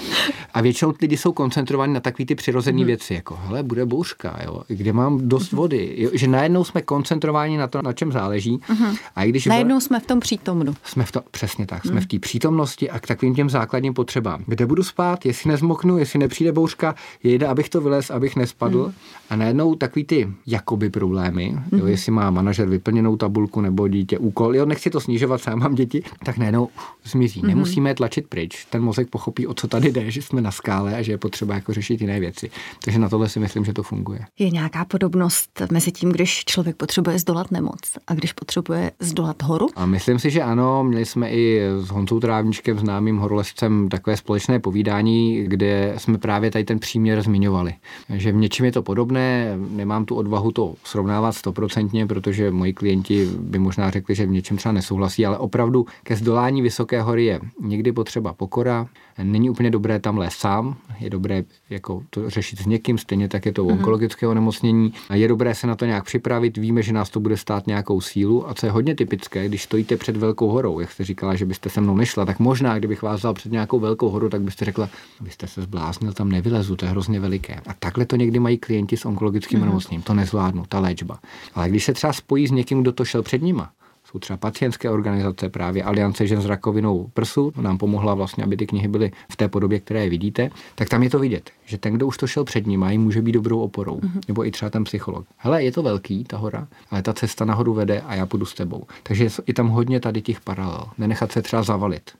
A 0.53 0.61
většinou 0.61 0.93
lidi 1.01 1.17
jsou 1.17 1.31
koncentrovaní 1.31 1.93
na 1.93 1.99
takové 1.99 2.25
ty 2.25 2.35
přirozené 2.35 2.77
hmm. 2.77 2.87
věci, 2.87 3.13
jako 3.13 3.39
hele, 3.45 3.63
bude 3.63 3.85
bouřka, 3.85 4.39
jo, 4.45 4.61
kde 4.67 4.93
mám 4.93 5.29
dost 5.29 5.51
mhm. 5.51 5.57
vody. 5.57 5.93
Jo, 5.97 6.09
že 6.13 6.27
najednou 6.27 6.63
jsme 6.63 6.81
koncentrováni 6.81 7.57
na 7.57 7.67
to, 7.67 7.81
na 7.81 7.93
čem 7.93 8.11
záleží. 8.11 8.59
Hmm. 8.67 8.95
A 9.15 9.23
i 9.23 9.29
když 9.29 9.45
najednou 9.45 9.79
jsme 9.79 9.99
v 9.99 10.05
tom 10.05 10.19
přítomnu. 10.19 10.75
Jsme 10.83 11.03
v 11.03 11.11
to, 11.11 11.21
přesně 11.31 11.65
tak, 11.65 11.81
jsme 11.81 11.91
hmm. 11.91 12.01
v 12.01 12.07
té 12.07 12.19
přítomnosti 12.19 12.89
a 12.89 12.99
k 12.99 13.07
takovým 13.07 13.35
těm 13.35 13.49
základním 13.49 13.93
potřebám. 13.93 14.43
Kde 14.47 14.65
budu 14.65 14.83
spát, 14.83 15.25
jestli 15.25 15.49
nezmoknu, 15.49 15.97
jestli 15.97 16.19
nepřijde 16.19 16.51
bouřka, 16.51 16.95
jde, 17.23 17.47
abych 17.47 17.69
to 17.69 17.81
vylez, 17.81 18.09
abych 18.09 18.35
nespadl. 18.35 18.83
Hmm. 18.83 18.93
A 19.29 19.35
najednou 19.35 19.75
takový 19.75 20.05
ty 20.05 20.24
jakoby 20.47 20.89
problémy, 20.89 21.49
hmm. 21.49 21.79
jo, 21.79 21.85
jestli 21.85 22.11
má 22.11 22.31
manažer 22.31 22.67
vyplněnou 22.67 23.17
tabulku 23.17 23.61
nebo 23.61 23.87
dítě 23.87 24.17
úkol, 24.17 24.55
jo, 24.55 24.65
nechci 24.65 24.89
to 24.89 24.99
snižovat, 24.99 25.41
já 25.47 25.55
mám 25.55 25.75
děti, 25.75 26.03
tak 26.25 26.37
najednou 26.37 26.69
zmizí. 27.03 27.39
Hmm. 27.39 27.49
Nemusíme 27.49 27.89
je 27.89 27.95
tlačit 27.95 28.27
pryč. 28.27 28.65
Ten 28.69 28.83
mozek 28.83 29.09
pochopí, 29.09 29.47
o 29.47 29.53
co 29.53 29.67
tady 29.67 29.91
jde, 29.91 30.11
že 30.11 30.21
jsme 30.21 30.41
na 30.41 30.51
skále 30.51 30.95
a 30.95 31.01
že 31.01 31.11
je 31.11 31.17
potřeba 31.17 31.53
jako 31.53 31.73
řešit 31.73 32.01
jiné 32.01 32.19
věci. 32.19 32.49
Takže 32.83 32.99
na 32.99 33.09
tohle 33.09 33.29
si 33.29 33.39
myslím, 33.39 33.65
že 33.65 33.73
to 33.73 33.83
funguje. 33.83 34.19
Je 34.39 34.49
nějaká 34.49 34.85
podobnost 34.85 35.61
mezi 35.71 35.91
tím, 35.91 36.11
když 36.11 36.45
člověk 36.45 36.75
potřebuje 36.75 37.19
zdolat 37.19 37.51
nemoc 37.51 37.79
a 38.07 38.13
když 38.13 38.33
potřebuje 38.33 38.91
zdolat 38.99 39.43
horu? 39.43 39.67
A 39.75 39.85
myslím 39.85 40.19
si, 40.19 40.29
že 40.29 40.41
ano. 40.41 40.83
Měli 40.83 41.05
jsme 41.05 41.29
i 41.29 41.61
s 41.79 41.89
Honzou 41.89 42.19
Trávničkem, 42.19 42.79
známým 42.79 43.17
horolezcem, 43.17 43.89
takové 43.89 44.17
společné 44.17 44.59
povídání, 44.59 45.43
kde 45.43 45.93
jsme 45.97 46.17
právě 46.17 46.51
tady 46.51 46.63
ten 46.63 46.79
příměr 46.79 47.21
zmiňovali. 47.21 47.73
Že 48.09 48.31
v 48.31 48.35
něčem 48.35 48.65
je 48.65 48.71
to 48.71 48.81
podobné, 48.81 49.57
nemám 49.69 50.05
tu 50.05 50.14
odvahu 50.15 50.51
to 50.51 50.75
srovnávat 50.83 51.31
stoprocentně, 51.31 52.07
protože 52.07 52.51
moji 52.51 52.73
klienti 52.73 53.29
by 53.39 53.59
možná 53.59 53.91
řekli, 53.91 54.15
že 54.15 54.25
v 54.25 54.29
něčem 54.29 54.57
třeba 54.57 54.71
nesouhlasí, 54.73 55.25
ale 55.25 55.37
opravdu 55.37 55.85
ke 56.03 56.15
zdolání 56.15 56.61
vysoké 56.61 57.01
hory 57.01 57.25
je 57.25 57.39
někdy 57.61 57.91
potřeba 57.91 58.33
pokora, 58.33 58.87
není 59.23 59.49
úplně 59.49 59.71
dobré 59.71 59.99
tam 59.99 60.17
lézt 60.17 60.39
sám, 60.39 60.75
je 60.99 61.09
dobré 61.09 61.43
jako 61.69 62.03
to 62.09 62.29
řešit 62.29 62.59
s 62.59 62.65
někým, 62.65 62.97
stejně 62.97 63.27
tak 63.27 63.45
je 63.45 63.51
to 63.51 63.63
u 63.63 63.67
mm-hmm. 63.67 63.71
onkologického 63.71 64.33
nemocnění. 64.33 64.93
Je 65.13 65.27
dobré 65.27 65.55
se 65.55 65.67
na 65.67 65.75
to 65.75 65.85
nějak 65.85 66.03
připravit, 66.03 66.57
víme, 66.57 66.81
že 66.83 66.93
nás 66.93 67.09
to 67.09 67.19
bude 67.19 67.37
stát 67.37 67.67
nějakou 67.67 68.01
sílu 68.01 68.49
a 68.49 68.53
co 68.53 68.65
je 68.65 68.71
hodně 68.71 68.95
typické, 68.95 69.47
když 69.47 69.63
stojíte 69.63 69.97
před 69.97 70.17
velkou 70.17 70.49
horou, 70.49 70.79
jak 70.79 70.91
jste 70.91 71.03
říkala, 71.03 71.35
že 71.35 71.45
byste 71.45 71.69
se 71.69 71.81
mnou 71.81 71.95
nešla, 71.95 72.25
tak 72.25 72.39
možná, 72.39 72.77
kdybych 72.77 73.01
vás 73.01 73.19
vzal 73.19 73.33
před 73.33 73.51
nějakou 73.51 73.79
velkou 73.79 74.09
horu, 74.09 74.29
tak 74.29 74.41
byste 74.41 74.65
řekla, 74.65 74.89
vy 75.21 75.31
jste 75.31 75.47
se 75.47 75.61
zbláznil, 75.61 76.13
tam 76.13 76.29
nevylezu, 76.29 76.75
to 76.75 76.85
je 76.85 76.91
hrozně 76.91 77.19
veliké. 77.19 77.53
A 77.67 77.73
takhle 77.79 78.05
to 78.05 78.15
někdy 78.15 78.39
mají 78.39 78.57
klienti 78.57 78.97
s 78.97 79.05
onkologickým 79.05 79.59
mm-hmm. 79.59 79.65
nemocněním, 79.65 80.01
to 80.05 80.13
nezvládnu, 80.13 80.65
ta 80.69 80.79
léčba. 80.79 81.19
Ale 81.53 81.69
když 81.69 81.85
se 81.85 81.93
třeba 81.93 82.13
spojí 82.13 82.47
s 82.47 82.51
někým, 82.51 82.81
kdo 82.81 82.91
to 82.91 83.05
šel 83.05 83.23
před 83.23 83.41
nima, 83.41 83.71
jsou 84.11 84.19
třeba 84.19 84.37
pacientské 84.37 84.89
organizace, 84.89 85.49
právě 85.49 85.83
Aliance 85.83 86.27
žen 86.27 86.41
s 86.41 86.45
rakovinou 86.45 87.09
prsu, 87.13 87.53
nám 87.61 87.77
pomohla 87.77 88.13
vlastně, 88.13 88.43
aby 88.43 88.57
ty 88.57 88.67
knihy 88.67 88.87
byly 88.87 89.11
v 89.31 89.35
té 89.35 89.47
podobě, 89.47 89.79
které 89.79 90.03
je 90.03 90.09
vidíte, 90.09 90.49
tak 90.75 90.89
tam 90.89 91.03
je 91.03 91.09
to 91.09 91.19
vidět, 91.19 91.49
že 91.65 91.77
ten, 91.77 91.93
kdo 91.93 92.07
už 92.07 92.17
to 92.17 92.27
šel 92.27 92.43
před 92.43 92.67
ním, 92.67 92.85
jim 92.89 93.01
může 93.01 93.21
být 93.21 93.31
dobrou 93.31 93.59
oporou, 93.59 93.99
mm-hmm. 93.99 94.21
nebo 94.27 94.45
i 94.45 94.51
třeba 94.51 94.69
ten 94.69 94.83
psycholog. 94.83 95.25
Hele, 95.37 95.63
je 95.63 95.71
to 95.71 95.83
velký, 95.83 96.23
ta 96.23 96.37
hora, 96.37 96.67
ale 96.89 97.01
ta 97.01 97.13
cesta 97.13 97.45
nahoru 97.45 97.73
vede 97.73 98.01
a 98.01 98.15
já 98.15 98.25
půjdu 98.25 98.45
s 98.45 98.53
tebou. 98.53 98.83
Takže 99.03 99.29
je 99.47 99.53
tam 99.53 99.67
hodně 99.67 99.99
tady 99.99 100.21
těch 100.21 100.41
paralel. 100.41 100.85
Nenechat 100.97 101.31
se 101.31 101.41
třeba 101.41 101.63
zavalit. 101.63 102.11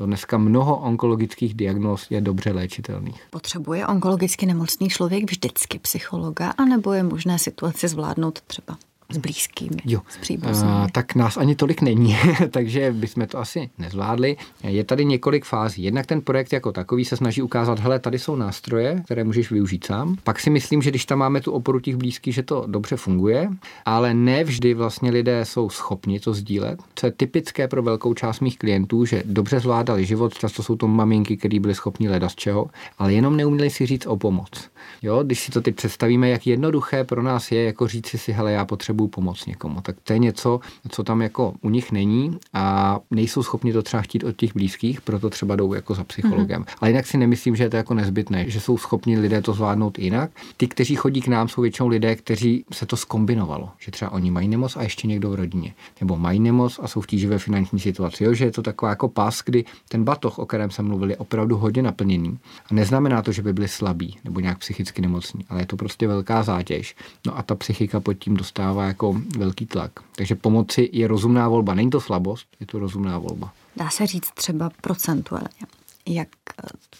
Jo, 0.00 0.06
dneska 0.06 0.38
mnoho 0.38 0.76
onkologických 0.76 1.54
diagnóz 1.54 2.06
je 2.10 2.20
dobře 2.20 2.52
léčitelných. 2.52 3.22
Potřebuje 3.30 3.86
onkologicky 3.86 4.46
nemocný 4.46 4.88
člověk 4.88 5.30
vždycky 5.30 5.78
psychologa, 5.78 6.50
anebo 6.50 6.92
je 6.92 7.02
možné 7.02 7.38
situaci 7.38 7.88
zvládnout 7.88 8.40
třeba 8.40 8.78
s 9.12 9.18
blízkými, 9.18 9.76
jo. 9.84 10.00
s 10.08 10.16
příbuznými. 10.16 10.72
tak 10.92 11.14
nás 11.14 11.36
ani 11.36 11.54
tolik 11.54 11.82
není, 11.82 12.16
takže 12.50 12.92
bychom 12.92 13.26
to 13.26 13.38
asi 13.38 13.70
nezvládli. 13.78 14.36
Je 14.62 14.84
tady 14.84 15.04
několik 15.04 15.44
fází. 15.44 15.82
Jednak 15.82 16.06
ten 16.06 16.20
projekt 16.20 16.52
jako 16.52 16.72
takový 16.72 17.04
se 17.04 17.16
snaží 17.16 17.42
ukázat, 17.42 17.78
hele, 17.78 17.98
tady 17.98 18.18
jsou 18.18 18.36
nástroje, 18.36 19.02
které 19.04 19.24
můžeš 19.24 19.50
využít 19.50 19.86
sám. 19.86 20.16
Pak 20.24 20.40
si 20.40 20.50
myslím, 20.50 20.82
že 20.82 20.90
když 20.90 21.04
tam 21.04 21.18
máme 21.18 21.40
tu 21.40 21.52
oporu 21.52 21.80
těch 21.80 21.96
blízkých, 21.96 22.34
že 22.34 22.42
to 22.42 22.64
dobře 22.66 22.96
funguje, 22.96 23.48
ale 23.84 24.14
ne 24.14 24.44
vždy 24.44 24.74
vlastně 24.74 25.10
lidé 25.10 25.44
jsou 25.44 25.70
schopni 25.70 26.20
to 26.20 26.34
sdílet. 26.34 26.82
Co 26.94 27.06
je 27.06 27.12
typické 27.12 27.68
pro 27.68 27.82
velkou 27.82 28.14
část 28.14 28.40
mých 28.40 28.58
klientů, 28.58 29.04
že 29.04 29.22
dobře 29.24 29.60
zvládali 29.60 30.06
život, 30.06 30.34
často 30.34 30.62
jsou 30.62 30.76
to 30.76 30.88
maminky, 30.88 31.36
které 31.36 31.60
byly 31.60 31.74
schopni 31.74 32.08
leda 32.08 32.28
z 32.28 32.34
čeho, 32.34 32.70
ale 32.98 33.12
jenom 33.12 33.36
neuměli 33.36 33.70
si 33.70 33.86
říct 33.86 34.06
o 34.06 34.16
pomoc. 34.16 34.70
Jo, 35.02 35.22
když 35.22 35.40
si 35.40 35.52
to 35.52 35.60
teď 35.60 35.74
představíme, 35.74 36.28
jak 36.28 36.46
jednoduché 36.46 37.04
pro 37.04 37.22
nás 37.22 37.52
je 37.52 37.64
jako 37.64 37.88
říct 37.88 38.06
si, 38.06 38.32
hele, 38.32 38.52
já 38.52 38.64
potřebuju 38.98 39.08
pomoc 39.08 39.46
někomu, 39.46 39.80
tak 39.80 39.96
to 40.02 40.12
je 40.12 40.18
něco, 40.18 40.60
co 40.88 41.02
tam 41.02 41.22
jako 41.22 41.54
u 41.62 41.70
nich 41.70 41.92
není 41.92 42.38
a 42.52 42.98
nejsou 43.10 43.42
schopni 43.42 43.72
to 43.72 43.82
třeba 43.82 44.02
chtít 44.02 44.24
od 44.24 44.36
těch 44.36 44.54
blízkých, 44.54 45.00
proto 45.00 45.30
třeba 45.30 45.56
jdou 45.56 45.74
jako 45.74 45.94
za 45.94 46.04
psychologem. 46.04 46.62
Mm-hmm. 46.62 46.76
Ale 46.80 46.90
jinak 46.90 47.06
si 47.06 47.18
nemyslím, 47.18 47.56
že 47.56 47.64
je 47.64 47.70
to 47.70 47.76
jako 47.76 47.94
nezbytné, 47.94 48.50
že 48.50 48.60
jsou 48.60 48.78
schopni 48.78 49.18
lidé 49.18 49.42
to 49.42 49.52
zvládnout 49.52 49.98
jinak. 49.98 50.30
Ty, 50.56 50.66
kteří 50.66 50.96
chodí 50.96 51.20
k 51.20 51.28
nám, 51.28 51.48
jsou 51.48 51.62
většinou 51.62 51.88
lidé, 51.88 52.16
kteří 52.16 52.64
se 52.72 52.86
to 52.86 52.96
skombinovalo, 52.96 53.70
že 53.78 53.90
třeba 53.90 54.10
oni 54.10 54.30
mají 54.30 54.48
nemoc 54.48 54.76
a 54.76 54.82
ještě 54.82 55.06
někdo 55.06 55.30
v 55.30 55.34
rodině, 55.34 55.74
nebo 56.00 56.16
mají 56.16 56.40
nemoc 56.40 56.80
a 56.82 56.88
jsou 56.88 57.00
v 57.00 57.06
tíživé 57.06 57.38
finanční 57.38 57.78
situaci. 57.78 58.24
Jo, 58.24 58.34
že 58.34 58.44
je 58.44 58.50
to 58.50 58.62
taková 58.62 58.90
jako 58.90 59.08
pas, 59.08 59.42
kdy 59.44 59.64
ten 59.88 60.04
batoh, 60.04 60.38
o 60.38 60.46
kterém 60.46 60.70
jsem 60.70 60.86
mluvil, 60.86 61.10
je 61.10 61.16
opravdu 61.16 61.56
hodně 61.56 61.82
naplněný. 61.82 62.38
A 62.70 62.74
neznamená 62.74 63.22
to, 63.22 63.32
že 63.32 63.42
by 63.42 63.52
byli 63.52 63.68
slabí 63.68 64.18
nebo 64.24 64.40
nějak 64.40 64.58
psychicky 64.58 64.88
psychicky 64.88 65.02
nemocní, 65.02 65.44
ale 65.48 65.62
je 65.62 65.66
to 65.66 65.76
prostě 65.76 66.08
velká 66.08 66.42
zátěž. 66.42 66.96
No 67.26 67.38
a 67.38 67.42
ta 67.42 67.54
psychika 67.54 68.00
pod 68.00 68.14
tím 68.14 68.36
dostává 68.36 68.86
jako 68.88 69.16
velký 69.38 69.66
tlak. 69.66 69.92
Takže 70.16 70.34
pomoci 70.34 70.90
je 70.92 71.08
rozumná 71.08 71.48
volba. 71.48 71.74
Není 71.74 71.90
to 71.90 72.00
slabost, 72.00 72.46
je 72.60 72.66
to 72.66 72.78
rozumná 72.78 73.18
volba. 73.18 73.52
Dá 73.76 73.90
se 73.90 74.06
říct 74.06 74.30
třeba 74.34 74.70
procentuálně, 74.80 75.66
jak 76.06 76.28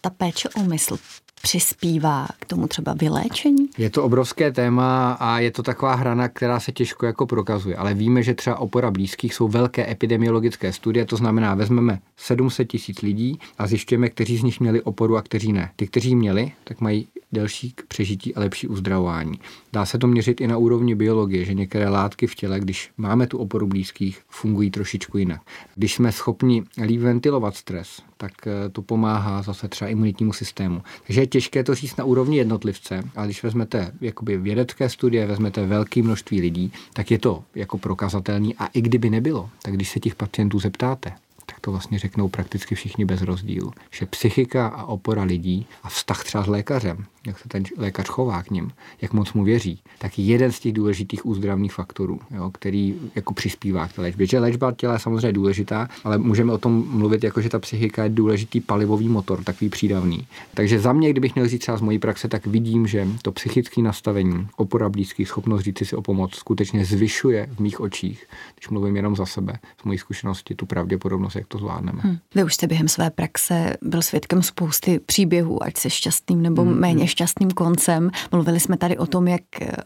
ta 0.01 0.11
péče 0.11 0.49
o 0.49 0.65
mysl 0.65 0.99
přispívá 1.39 2.27
k 2.39 2.45
tomu 2.45 2.67
třeba 2.67 2.95
vyléčení? 2.95 3.69
Je 3.79 3.91
to 3.91 4.05
obrovské 4.05 4.53
téma 4.53 5.13
a 5.13 5.39
je 5.39 5.51
to 5.51 5.63
taková 5.63 5.95
hrana, 5.95 6.29
která 6.29 6.61
se 6.61 6.73
těžko 6.73 7.07
jako 7.07 7.27
prokazuje. 7.27 7.77
Ale 7.77 7.95
víme, 7.95 8.23
že 8.23 8.35
třeba 8.35 8.59
opora 8.59 8.91
blízkých 8.91 9.35
jsou 9.35 9.49
velké 9.49 9.91
epidemiologické 9.91 10.73
studie, 10.73 11.05
to 11.05 11.17
znamená, 11.17 11.55
vezmeme 11.55 12.01
700 12.17 12.69
tisíc 12.69 13.03
lidí 13.03 13.39
a 13.59 13.67
zjišťujeme, 13.67 14.09
kteří 14.09 14.37
z 14.37 14.43
nich 14.43 14.61
měli 14.61 14.83
oporu 14.83 15.17
a 15.17 15.23
kteří 15.23 15.53
ne. 15.53 15.71
Ty, 15.77 15.87
kteří 15.87 16.17
měli, 16.17 16.53
tak 16.65 16.81
mají 16.81 17.09
delší 17.33 17.75
přežití 17.89 18.35
a 18.35 18.41
lepší 18.41 18.69
uzdravování. 18.69 19.41
Dá 19.73 19.87
se 19.87 19.99
to 19.99 20.07
měřit 20.07 20.41
i 20.41 20.47
na 20.47 20.57
úrovni 20.57 20.95
biologie, 20.95 21.45
že 21.45 21.55
některé 21.55 21.89
látky 21.89 22.27
v 22.27 22.35
těle, 22.35 22.61
když 22.61 22.91
máme 22.97 23.27
tu 23.27 23.39
oporu 23.39 23.67
blízkých, 23.67 24.21
fungují 24.29 24.71
trošičku 24.71 25.19
jinak. 25.19 25.41
Když 25.75 25.95
jsme 25.95 26.13
schopni 26.13 26.65
líp 26.85 27.01
ventilovat 27.01 27.57
stres, 27.57 28.03
tak 28.17 28.33
eh, 28.47 28.69
to 28.69 28.83
pomáhá 28.83 29.43
zase 29.43 29.69
třeba 29.69 29.91
imunitnímu 29.91 30.33
systému. 30.33 30.83
Takže 31.07 31.21
je 31.21 31.27
těžké 31.29 31.65
to 31.65 31.75
říct 31.75 31.97
na 31.97 32.05
úrovni 32.05 32.37
jednotlivce, 32.37 33.03
ale 33.17 33.27
když 33.27 33.43
vezmete 33.43 33.93
jakoby 34.01 34.37
vědecké 34.37 34.89
studie, 34.89 35.27
vezmete 35.27 35.67
velké 35.67 36.03
množství 36.03 36.41
lidí, 36.41 36.73
tak 36.93 37.11
je 37.11 37.19
to 37.19 37.45
jako 37.55 37.79
prokazatelný. 37.79 38.55
A 38.57 38.67
i 38.67 38.81
kdyby 38.81 39.11
nebylo, 39.11 39.51
tak 39.63 39.75
když 39.75 39.91
se 39.91 40.01
těch 40.01 40.15
pacientů 40.15 40.59
zeptáte, 40.59 41.13
tak 41.49 41.61
to 41.61 41.71
vlastně 41.71 41.99
řeknou 41.99 42.29
prakticky 42.29 42.75
všichni 42.75 43.05
bez 43.05 43.23
rozdílu. 43.23 43.73
Že 43.91 44.07
psychika 44.07 44.67
a 44.69 44.85
opora 44.85 45.23
lidí 45.23 45.67
a 45.83 45.89
vztah 45.89 46.25
třeba 46.25 46.45
s 46.45 46.47
lékařem, 46.47 47.05
jak 47.27 47.39
se 47.39 47.49
ten 47.49 47.63
lékař 47.77 48.09
chová 48.09 48.43
k 48.43 48.51
ním, 48.51 48.73
jak 49.01 49.13
moc 49.13 49.33
mu 49.33 49.45
věří, 49.45 49.81
tak 49.99 50.19
je 50.19 50.25
jeden 50.25 50.53
z 50.53 50.61
těch 50.61 50.73
důležitých 50.73 51.27
úzdravných 51.27 51.73
faktorů, 51.73 52.21
jo, 52.31 52.51
který 52.51 52.95
jako 53.15 53.35
přispívá 53.35 53.89
k 53.89 53.93
té 53.93 54.03
léčbě. 54.03 54.27
Že 54.27 54.39
léčba 54.39 54.73
těla 54.73 54.93
je 54.93 54.99
samozřejmě 54.99 55.33
důležitá, 55.33 55.89
ale 56.05 56.19
můžeme 56.19 56.53
o 56.53 56.59
tom 56.59 56.85
mluvit 56.89 57.25
jako, 57.25 57.41
že 57.41 57.49
ta 57.49 57.59
psychika 57.59 58.05
je 58.05 58.11
důležitý 58.11 58.61
palivový 58.61 59.09
motor, 59.09 59.45
takový 59.45 59.69
přídavný. 59.69 60.27
Takže 60.55 60.81
za 60.81 60.93
mě, 60.93 61.11
kdybych 61.11 61.35
měl 61.35 61.49
říct 61.49 61.61
třeba 61.61 61.79
z 61.79 61.81
mojí 61.81 61.99
praxe, 61.99 62.29
tak 62.29 62.47
vidím, 62.47 62.87
že 62.87 63.09
to 63.23 63.33
psychické 63.33 63.83
nastavení, 63.83 64.49
opora 64.57 64.89
blízkých, 64.89 65.29
schopnost 65.29 65.63
říct 65.63 65.87
si 65.87 65.97
o 65.97 66.03
pomoc 66.03 66.35
skutečně 66.35 66.85
zvyšuje 66.85 67.49
v 67.53 67.61
mých 67.61 67.81
očích, 67.81 68.27
když 68.57 68.69
mluvím 68.69 68.97
jenom 68.97 69.17
za 69.17 69.27
sebe, 69.27 69.59
z 69.81 69.85
mojí 69.85 69.99
zkušenosti, 69.99 70.55
tu 70.55 70.67
pravděpodobnost, 70.67 71.37
jak 71.39 71.47
to 71.47 71.59
zvládneme. 71.59 72.01
Hmm. 72.03 72.19
Vy 72.35 72.45
už 72.45 72.55
jste 72.55 72.67
během 72.67 72.89
své 72.89 73.11
praxe 73.11 73.77
byl 73.83 74.03
svědkem 74.03 74.43
spousty 74.43 75.01
příběhů, 75.07 75.63
ať 75.63 75.77
se 75.77 75.91
šťastným 75.91 76.43
nebo 76.43 76.63
hmm. 76.63 76.81
méně 76.81 77.07
šťastným 77.07 77.51
koncem. 77.51 78.11
Mluvili 78.33 78.61
jsme 78.61 78.77
tady 78.77 78.99
o 78.99 79.07
tom, 79.07 79.29
jak 79.29 79.43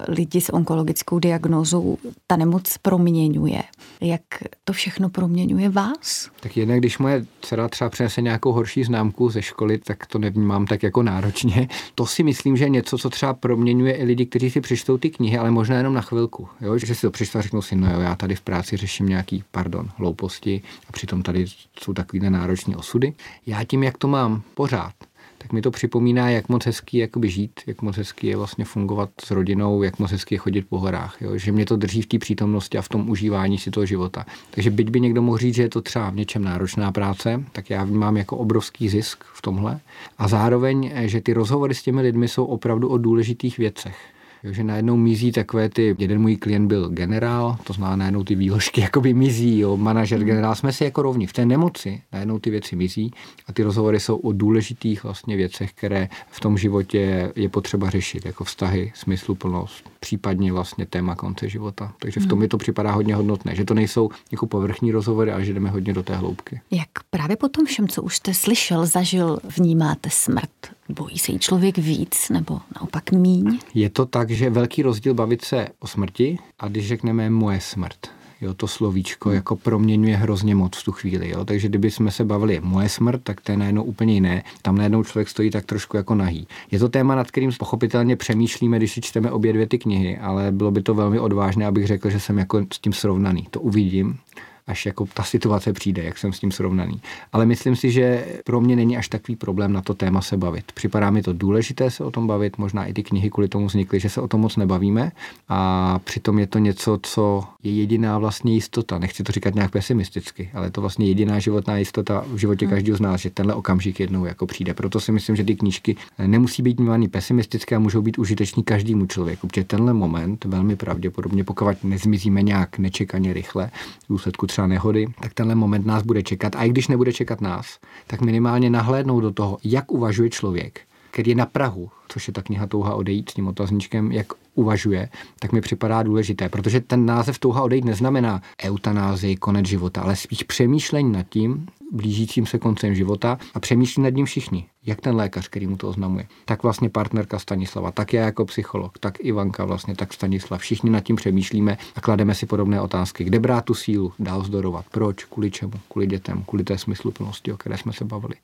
lidi 0.08 0.40
s 0.40 0.52
onkologickou 0.52 1.18
diagnózou 1.18 1.98
ta 2.26 2.36
nemoc 2.36 2.78
proměňuje. 2.82 3.62
Jak 4.00 4.22
to 4.64 4.72
všechno 4.72 5.08
proměňuje 5.08 5.68
vás? 5.68 6.30
Tak 6.40 6.56
jednak, 6.56 6.78
když 6.78 6.98
moje 6.98 7.24
dcera 7.40 7.68
třeba 7.68 7.90
přinese 7.90 8.22
nějakou 8.22 8.52
horší 8.52 8.84
známku 8.84 9.30
ze 9.30 9.42
školy, 9.42 9.78
tak 9.78 10.06
to 10.06 10.18
nevnímám 10.18 10.66
tak 10.66 10.82
jako 10.82 11.02
náročně. 11.02 11.68
To 11.94 12.06
si 12.06 12.22
myslím, 12.22 12.56
že 12.56 12.64
je 12.64 12.68
něco, 12.68 12.98
co 12.98 13.10
třeba 13.10 13.34
proměňuje 13.34 13.96
i 13.96 14.04
lidi, 14.04 14.26
kteří 14.26 14.50
si 14.50 14.60
přečtou 14.60 14.98
ty 14.98 15.10
knihy, 15.10 15.38
ale 15.38 15.50
možná 15.50 15.76
jenom 15.76 15.94
na 15.94 16.00
chvilku. 16.00 16.48
Jo? 16.60 16.78
Že 16.78 16.94
si 16.94 17.00
to 17.00 17.10
přečtou 17.10 17.38
a 17.38 17.42
řeknou 17.42 17.62
si, 17.62 17.76
no 17.76 17.92
jo, 17.92 18.00
já 18.00 18.14
tady 18.14 18.34
v 18.34 18.40
práci 18.40 18.76
řeším 18.76 19.08
nějaký, 19.08 19.44
pardon, 19.50 19.88
hlouposti 19.96 20.62
a 20.88 20.92
přitom 20.92 21.22
tady 21.22 21.41
jsou 21.81 21.92
takový 21.92 22.31
náročné 22.31 22.76
osudy. 22.76 23.12
Já 23.46 23.64
tím, 23.64 23.83
jak 23.83 23.98
to 23.98 24.09
mám 24.09 24.42
pořád, 24.55 24.94
tak 25.42 25.52
mi 25.52 25.62
to 25.62 25.70
připomíná, 25.70 26.31
jak 26.31 26.48
moc 26.48 26.66
hezký 26.66 26.96
je 26.96 27.09
žít, 27.22 27.61
jak 27.66 27.83
moc 27.83 27.96
hezký 27.96 28.26
je 28.26 28.37
vlastně 28.37 28.64
fungovat 28.64 29.11
s 29.24 29.31
rodinou, 29.31 29.83
jak 29.83 29.98
moc 29.98 30.11
hezký 30.11 30.35
je 30.35 30.38
chodit 30.38 30.62
po 30.62 30.78
horách. 30.78 31.16
Jo? 31.20 31.38
Že 31.38 31.52
mě 31.52 31.66
to 31.66 31.76
drží 31.76 32.02
v 32.02 32.07
té 32.07 32.18
přítomnosti 32.18 32.78
a 32.78 32.83
v 32.83 32.88
tom 32.88 33.11
užívání 33.11 33.59
si 33.59 33.70
toho 33.70 33.87
života. 33.87 34.26
Takže 34.50 34.70
byť 34.70 34.90
by 34.90 35.00
někdo 35.00 35.22
mohl 35.22 35.38
říct, 35.38 35.55
že 35.55 35.62
je 35.62 35.68
to 35.68 35.83
třeba 35.83 36.11
v 36.11 36.16
něčem 36.16 36.44
náročná 36.44 36.92
práce, 36.92 37.44
tak 37.52 37.70
já 37.70 37.85
vnímám 37.85 38.16
jako 38.16 38.37
obrovský 38.37 38.88
zisk 38.88 39.24
v 39.35 39.42
tomhle. 39.42 39.81
A 40.18 40.28
zároveň, 40.28 40.92
že 40.96 41.20
ty 41.20 41.33
rozhovory 41.33 41.74
s 41.74 41.83
těmi 41.83 42.00
lidmi 42.00 42.28
jsou 42.28 42.44
opravdu 42.44 42.88
o 42.88 42.98
důležitých 42.98 43.59
věcech. 43.59 43.96
Jo, 44.44 44.52
že 44.52 44.64
najednou 44.64 44.96
mizí 44.96 45.33
takové 45.33 45.68
ty, 45.68 45.96
jeden 45.98 46.20
můj 46.20 46.37
klient 46.37 46.68
byl 46.68 46.88
generál, 46.88 47.57
to 47.64 47.72
znamená 47.72 47.96
najednou 47.96 48.24
ty 48.24 48.35
výložky 48.35 48.81
jakoby 48.81 49.14
mizí, 49.14 49.59
jo, 49.59 49.76
manažer, 49.76 50.18
hmm. 50.18 50.26
generál, 50.26 50.55
jsme 50.55 50.72
si 50.72 50.85
jako 50.85 51.02
rovni. 51.02 51.26
V 51.26 51.33
té 51.33 51.46
nemoci 51.46 52.02
najednou 52.12 52.38
ty 52.38 52.50
věci 52.50 52.76
mizí 52.76 53.11
a 53.46 53.52
ty 53.52 53.62
rozhovory 53.62 54.00
jsou 54.00 54.16
o 54.16 54.33
důležitých 54.33 55.05
vlastně 55.05 55.37
věcech, 55.37 55.72
které 55.72 56.09
v 56.31 56.40
tom 56.40 56.59
životě 56.59 57.33
je 57.37 57.48
potřeba 57.48 57.90
řešit, 57.90 58.26
jako 58.26 58.44
vztahy, 58.44 58.92
smysluplnost, 58.94 59.90
případně 60.00 60.52
vlastně 60.52 60.87
téma 60.87 61.14
konce 61.14 61.48
života. 61.48 61.92
Takže 61.98 62.20
v 62.20 62.26
tom 62.26 62.31
hmm. 62.31 62.40
mi 62.40 62.48
to 62.48 62.59
připadá 62.59 62.92
hodně 62.92 63.14
hodnotné, 63.14 63.55
že 63.55 63.64
to 63.64 63.74
nejsou 63.74 64.11
jako 64.33 64.46
povrchní 64.46 64.92
rozhovory, 64.92 65.33
ale 65.33 65.44
že 65.44 65.55
jdeme 65.55 65.70
hodně 65.70 65.92
do 65.92 66.02
té 66.02 66.16
hloubky. 66.16 66.61
Jak 66.70 66.88
právě 67.11 67.37
po 67.37 67.48
tom 67.48 67.66
všem, 67.66 67.88
co 67.88 68.02
už 68.02 68.16
jste 68.16 68.35
slyšel, 68.35 68.87
zažil, 68.87 69.38
vnímáte 69.57 70.11
smrt? 70.11 70.50
Bojí 70.92 71.18
se 71.18 71.33
jí 71.33 71.38
člověk 71.38 71.78
víc 71.78 72.28
nebo 72.28 72.61
naopak 72.81 73.12
míň? 73.12 73.59
Je 73.74 73.90
to 73.90 74.07
tak, 74.07 74.31
že 74.31 74.50
velký 74.50 74.83
rozdíl 74.83 75.14
bavit 75.14 75.44
se 75.44 75.68
o 75.81 75.87
smrti 75.87 76.38
a 76.59 76.68
když 76.68 76.88
řekneme 76.88 77.31
moje 77.31 77.61
smrt. 77.61 77.96
Jo, 78.40 78.55
to 78.55 78.68
slovíčko 78.68 79.28
hmm. 79.28 79.37
jako 79.37 79.57
proměňuje 79.57 80.16
hrozně 80.16 80.55
moc 80.55 80.76
v 80.76 80.85
tu 80.85 80.92
chvíli. 80.92 81.31
Jo. 81.31 81.44
Takže 81.44 81.68
kdyby 81.68 81.90
jsme 81.90 82.11
se 82.11 82.24
bavili 82.24 82.61
moje 82.62 82.88
smrt, 82.88 83.22
tak 83.22 83.40
to 83.40 83.52
je 83.52 83.59
najednou 83.59 83.83
úplně 83.83 84.14
jiné. 84.14 84.44
Tam 84.62 84.76
najednou 84.76 85.05
člověk 85.05 85.28
stojí 85.28 85.50
tak 85.50 85.64
trošku 85.64 85.96
jako 85.96 86.14
nahý. 86.14 86.46
Je 86.70 86.78
to 86.78 86.88
téma, 86.88 87.14
nad 87.14 87.31
kterým 87.31 87.50
pochopitelně 87.59 88.16
přemýšlíme, 88.16 88.76
když 88.76 88.92
si 88.92 89.00
čteme 89.00 89.31
obě 89.31 89.52
dvě 89.52 89.66
ty 89.66 89.78
knihy, 89.78 90.18
ale 90.18 90.52
bylo 90.52 90.70
by 90.70 90.83
to 90.83 90.94
velmi 90.94 91.20
odvážné, 91.20 91.66
abych 91.66 91.87
řekl, 91.87 92.11
že 92.11 92.20
jsem 92.20 92.38
jako 92.38 92.66
s 92.72 92.78
tím 92.78 92.92
srovnaný. 92.92 93.46
To 93.50 93.61
uvidím 93.61 94.18
až 94.66 94.87
jako 94.87 95.07
ta 95.14 95.22
situace 95.22 95.72
přijde, 95.72 96.03
jak 96.03 96.18
jsem 96.18 96.33
s 96.33 96.40
tím 96.40 96.53
srovnaný. 96.53 97.01
Ale 97.33 97.46
myslím 97.46 97.77
si, 97.77 97.90
že 97.90 98.27
pro 98.44 98.61
mě 98.61 98.77
není 98.77 98.96
až 98.96 99.09
takový 99.09 99.37
problém 99.37 99.72
na 99.72 99.83
to 99.83 99.94
téma 99.94 100.20
se 100.20 100.37
bavit. 100.37 100.72
Připadá 100.72 101.11
mi 101.11 101.22
to 101.22 101.33
důležité 101.33 101.90
se 101.90 102.05
o 102.05 102.11
tom 102.11 102.27
bavit, 102.27 102.59
možná 102.59 102.87
i 102.87 102.92
ty 102.92 103.03
knihy 103.03 103.31
kvůli 103.31 103.48
tomu 103.48 103.66
vznikly, 103.66 104.01
že 104.01 104.09
se 104.09 104.20
o 104.20 104.29
tom 104.29 104.40
moc 104.40 104.57
nebavíme 104.57 105.12
a 105.48 105.98
přitom 105.98 106.38
je 106.38 106.46
to 106.46 106.59
něco, 106.59 106.98
co 107.03 107.44
je 107.62 107.72
jediná 107.72 108.18
vlastně 108.18 108.55
jistota. 108.55 108.98
Nechci 108.98 109.22
to 109.22 109.33
říkat 109.33 109.55
nějak 109.55 109.70
pesimisticky, 109.70 110.51
ale 110.55 110.66
je 110.66 110.70
to 110.70 110.81
vlastně 110.81 111.07
jediná 111.07 111.38
životná 111.38 111.77
jistota 111.77 112.25
v 112.27 112.37
životě 112.37 112.66
hmm. 112.66 112.75
každého 112.75 112.96
z 112.96 113.01
nás, 113.01 113.20
že 113.20 113.31
tenhle 113.31 113.55
okamžik 113.55 114.01
jednou 114.01 114.25
jako 114.25 114.46
přijde. 114.46 114.75
Proto 114.75 115.01
si 115.01 115.12
myslím, 115.12 115.37
že 115.37 115.44
ty 115.44 115.57
knížky 115.57 115.96
nemusí 116.27 116.62
být 116.62 116.79
vnímány 116.79 117.09
pesimistické 117.09 117.77
a 117.77 117.79
můžou 117.79 118.03
být 118.03 118.18
užiteční 118.18 118.62
každému 118.62 119.07
člověku, 119.07 119.46
protože 119.46 119.64
tenhle 119.64 119.92
moment 119.92 120.44
velmi 120.44 120.77
pravděpodobně, 120.77 121.44
pokud 121.44 121.85
nezmizíme 121.85 122.42
nějak 122.42 122.79
nečekaně 122.79 123.33
rychle, 123.33 123.70
v 124.05 124.09
důsledku 124.09 124.46
třeba 124.52 124.66
nehody, 124.66 125.06
tak 125.20 125.34
tenhle 125.34 125.54
moment 125.54 125.86
nás 125.86 126.02
bude 126.02 126.22
čekat. 126.22 126.56
A 126.56 126.64
i 126.64 126.68
když 126.68 126.88
nebude 126.88 127.12
čekat 127.12 127.40
nás, 127.40 127.78
tak 128.06 128.20
minimálně 128.20 128.70
nahlédnout 128.70 129.20
do 129.20 129.30
toho, 129.30 129.58
jak 129.64 129.92
uvažuje 129.92 130.30
člověk, 130.30 130.80
který 131.10 131.30
je 131.30 131.34
na 131.34 131.46
Prahu, 131.46 131.90
což 132.08 132.28
je 132.28 132.34
ta 132.34 132.42
kniha 132.42 132.66
Touha 132.66 132.94
odejít 132.94 133.30
s 133.30 133.34
tím 133.34 133.48
otazníčkem, 133.48 134.12
jak 134.12 134.26
uvažuje, 134.54 135.08
tak 135.38 135.52
mi 135.52 135.60
připadá 135.60 136.02
důležité, 136.02 136.48
protože 136.48 136.80
ten 136.80 137.06
název 137.06 137.38
Touha 137.38 137.62
odejít 137.62 137.84
neznamená 137.84 138.42
eutanázii, 138.64 139.36
konec 139.36 139.66
života, 139.66 140.02
ale 140.02 140.16
spíš 140.16 140.42
přemýšlení 140.42 141.12
nad 141.12 141.26
tím, 141.28 141.66
blížícím 141.92 142.46
se 142.46 142.59
koncem 142.59 142.94
života 142.94 143.38
a 143.55 143.61
přemýšlí 143.61 144.02
nad 144.02 144.14
ním 144.14 144.26
všichni 144.26 144.66
jak 144.87 145.00
ten 145.00 145.16
lékař, 145.16 145.48
který 145.48 145.66
mu 145.66 145.76
to 145.76 145.88
oznamuje, 145.88 146.26
tak 146.44 146.62
vlastně 146.62 146.88
partnerka 146.88 147.38
Stanislava, 147.38 147.90
tak 147.90 148.12
já 148.12 148.24
jako 148.24 148.44
psycholog, 148.44 148.98
tak 148.98 149.20
Ivanka 149.20 149.64
vlastně, 149.64 149.94
tak 149.94 150.12
Stanislav. 150.12 150.61
Všichni 150.61 150.90
nad 150.90 151.00
tím 151.00 151.16
přemýšlíme 151.16 151.78
a 151.94 152.00
klademe 152.00 152.35
si 152.35 152.46
podobné 152.46 152.81
otázky. 152.81 153.24
Kde 153.24 153.38
brát 153.38 153.64
tu 153.64 153.74
sílu, 153.74 154.12
dál 154.18 154.42
zdorovat, 154.42 154.85
proč, 154.90 155.24
kvůli 155.24 155.50
čemu, 155.50 155.72
kvůli 155.88 156.07
dětem, 156.07 156.44
kvůli 156.48 156.64
té 156.64 156.78
smysluplnosti, 156.78 157.52
o 157.52 157.57
které 157.57 157.78
jsme 157.78 157.92
se 157.92 158.05
bavili. 158.05 158.35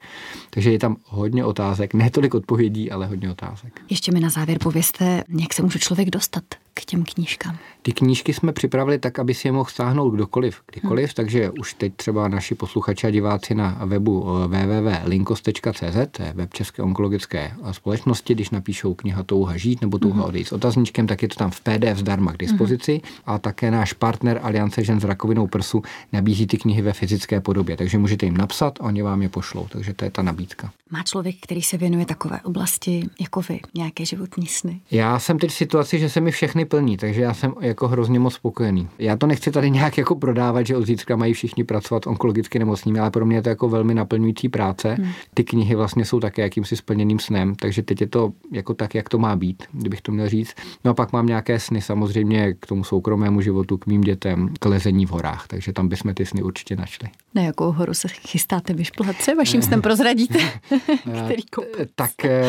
Takže 0.50 0.72
je 0.72 0.78
tam 0.78 0.96
hodně 1.04 1.44
otázek, 1.44 1.94
ne 1.94 2.10
tolik 2.10 2.34
odpovědí, 2.34 2.90
ale 2.90 3.06
hodně 3.06 3.30
otázek. 3.30 3.80
Ještě 3.90 4.12
mi 4.12 4.20
na 4.20 4.28
závěr 4.28 4.58
pověste, 4.58 5.24
jak 5.40 5.54
se 5.54 5.62
může 5.62 5.78
člověk 5.78 6.10
dostat 6.10 6.44
k 6.80 6.84
těm 6.84 7.04
knížkám? 7.04 7.58
Ty 7.82 7.92
knížky 7.92 8.34
jsme 8.34 8.52
připravili 8.52 8.98
tak, 8.98 9.18
aby 9.18 9.34
si 9.34 9.48
je 9.48 9.52
mohl 9.52 9.70
stáhnout 9.70 10.10
kdokoliv, 10.10 10.60
kdykoliv, 10.72 11.08
hmm. 11.08 11.14
takže 11.14 11.50
už 11.50 11.74
teď 11.74 11.92
třeba 11.96 12.28
naši 12.28 12.54
posluchači 12.54 13.06
a 13.06 13.10
diváci 13.10 13.54
na 13.54 13.80
webu 13.84 14.26
eh, 14.28 14.46
www.linkos.cz, 14.46 16.18
web 16.34 16.54
České 16.54 16.82
onkologické 16.82 17.52
společnosti, 17.70 18.34
když 18.34 18.50
napíšou 18.50 18.94
kniha 18.94 19.22
Touha 19.22 19.56
žít 19.56 19.80
nebo 19.80 19.98
Touha 19.98 20.16
mhm. 20.16 20.24
odejít 20.24 20.48
s 20.48 20.52
otazníčkem, 20.52 21.06
tak 21.06 21.22
je 21.22 21.28
to 21.28 21.34
tam 21.34 21.50
v 21.50 21.60
PDF 21.60 21.98
zdarma 21.98 22.32
k 22.32 22.36
dispozici 22.36 22.92
mm 22.92 23.08
a 23.26 23.38
také 23.38 23.70
náš 23.70 23.92
partner 23.92 24.40
Aliance 24.42 24.84
žen 24.84 25.00
s 25.00 25.04
rakovinou 25.04 25.46
prsu 25.46 25.82
nabízí 26.12 26.46
ty 26.46 26.56
knihy 26.58 26.82
ve 26.82 26.92
fyzické 26.92 27.40
podobě, 27.40 27.76
takže 27.76 27.98
můžete 27.98 28.26
jim 28.26 28.36
napsat 28.36 28.78
a 28.80 28.84
oni 28.84 29.02
vám 29.02 29.22
je 29.22 29.28
pošlou, 29.28 29.66
takže 29.68 29.94
to 29.94 30.04
je 30.04 30.10
ta 30.10 30.22
nabídka. 30.22 30.70
Má 30.90 31.02
člověk, 31.02 31.36
který 31.40 31.62
se 31.62 31.76
věnuje 31.76 32.06
takové 32.06 32.40
oblasti 32.40 33.08
jako 33.20 33.40
vy, 33.40 33.60
nějaké 33.74 34.06
životní 34.06 34.46
sny? 34.46 34.80
Já 34.90 35.18
jsem 35.18 35.38
teď 35.38 35.50
v 35.50 35.54
situaci, 35.54 35.98
že 35.98 36.08
se 36.08 36.20
mi 36.20 36.30
všechny 36.30 36.64
plní, 36.64 36.96
takže 36.96 37.22
já 37.22 37.34
jsem 37.34 37.54
jako 37.60 37.88
hrozně 37.88 38.18
moc 38.18 38.34
spokojený. 38.34 38.88
Já 38.98 39.16
to 39.16 39.26
nechci 39.26 39.50
tady 39.50 39.70
nějak 39.70 39.98
jako 39.98 40.14
prodávat, 40.14 40.66
že 40.66 40.76
od 40.76 40.86
zítřka 40.86 41.16
mají 41.16 41.32
všichni 41.32 41.64
pracovat 41.64 42.06
onkologicky 42.06 42.58
nemocnými, 42.58 42.98
ale 42.98 43.10
pro 43.10 43.26
mě 43.26 43.36
je 43.36 43.42
to 43.42 43.48
jako 43.48 43.68
velmi 43.68 43.94
naplňující 43.94 44.48
práce. 44.48 44.94
Hmm. 44.94 45.12
Ty 45.34 45.44
knihy 45.44 45.74
vlastně 45.74 46.04
jsou 46.04 46.20
také 46.20 46.42
jakýmsi 46.42 46.76
splněným 46.76 47.18
snem, 47.18 47.54
takže 47.54 47.82
teď 47.82 48.00
je 48.00 48.06
to 48.06 48.32
jako 48.52 48.74
tak, 48.74 48.94
jak 48.94 49.08
to 49.08 49.18
má 49.18 49.36
být, 49.36 49.62
kdybych 49.72 50.00
to 50.00 50.12
měl 50.12 50.28
říct. 50.28 50.54
No 50.84 50.90
a 50.90 50.94
pak 50.94 51.12
mám 51.12 51.26
nějaké 51.26 51.60
sny 51.60 51.82
samozřejmě 51.82 52.54
k 52.60 52.66
tomu 52.66 52.84
soukromému 52.84 53.40
životu, 53.40 53.78
k 53.78 53.86
mým 53.86 54.00
dětem, 54.00 54.48
k 54.60 54.66
lezení 54.66 55.06
v 55.06 55.10
horách, 55.10 55.46
takže 55.48 55.72
tam 55.72 55.88
bychom 55.88 56.14
ty 56.14 56.26
sny 56.26 56.42
určitě 56.42 56.76
našli. 56.76 57.08
Na 57.34 57.42
jakou 57.42 57.72
horu 57.72 57.94
se 57.94 58.08
chystáte 58.08 58.72
vyšplat? 58.72 59.16
Vaším 59.36 59.62
snem 59.62 59.82
prozradíte? 59.82 60.38
Který 61.24 61.42
kop? 61.42 61.64
Tak 61.94 62.24
eh, 62.24 62.44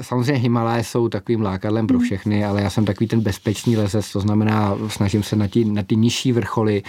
samozřejmě 0.00 0.34
Himalaje 0.42 0.84
jsou 0.84 1.08
takovým 1.08 1.42
lákadlem 1.42 1.86
pro 1.86 1.96
hmm. 1.96 2.04
všechny, 2.04 2.44
ale 2.44 2.62
já 2.62 2.70
jsem 2.70 2.84
takový 2.84 3.08
ten 3.08 3.20
bezpečný 3.20 3.76
lezec, 3.76 4.12
to 4.12 4.20
znamená, 4.20 4.76
snažím 4.88 5.22
se 5.22 5.36
na 5.36 5.48
ty, 5.48 5.64
na 5.64 5.82
ty 5.82 5.96
nižší 5.96 6.32
vrcholy, 6.32 6.82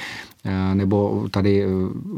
nebo 0.74 1.28
tady 1.32 1.64
e, 1.64 1.68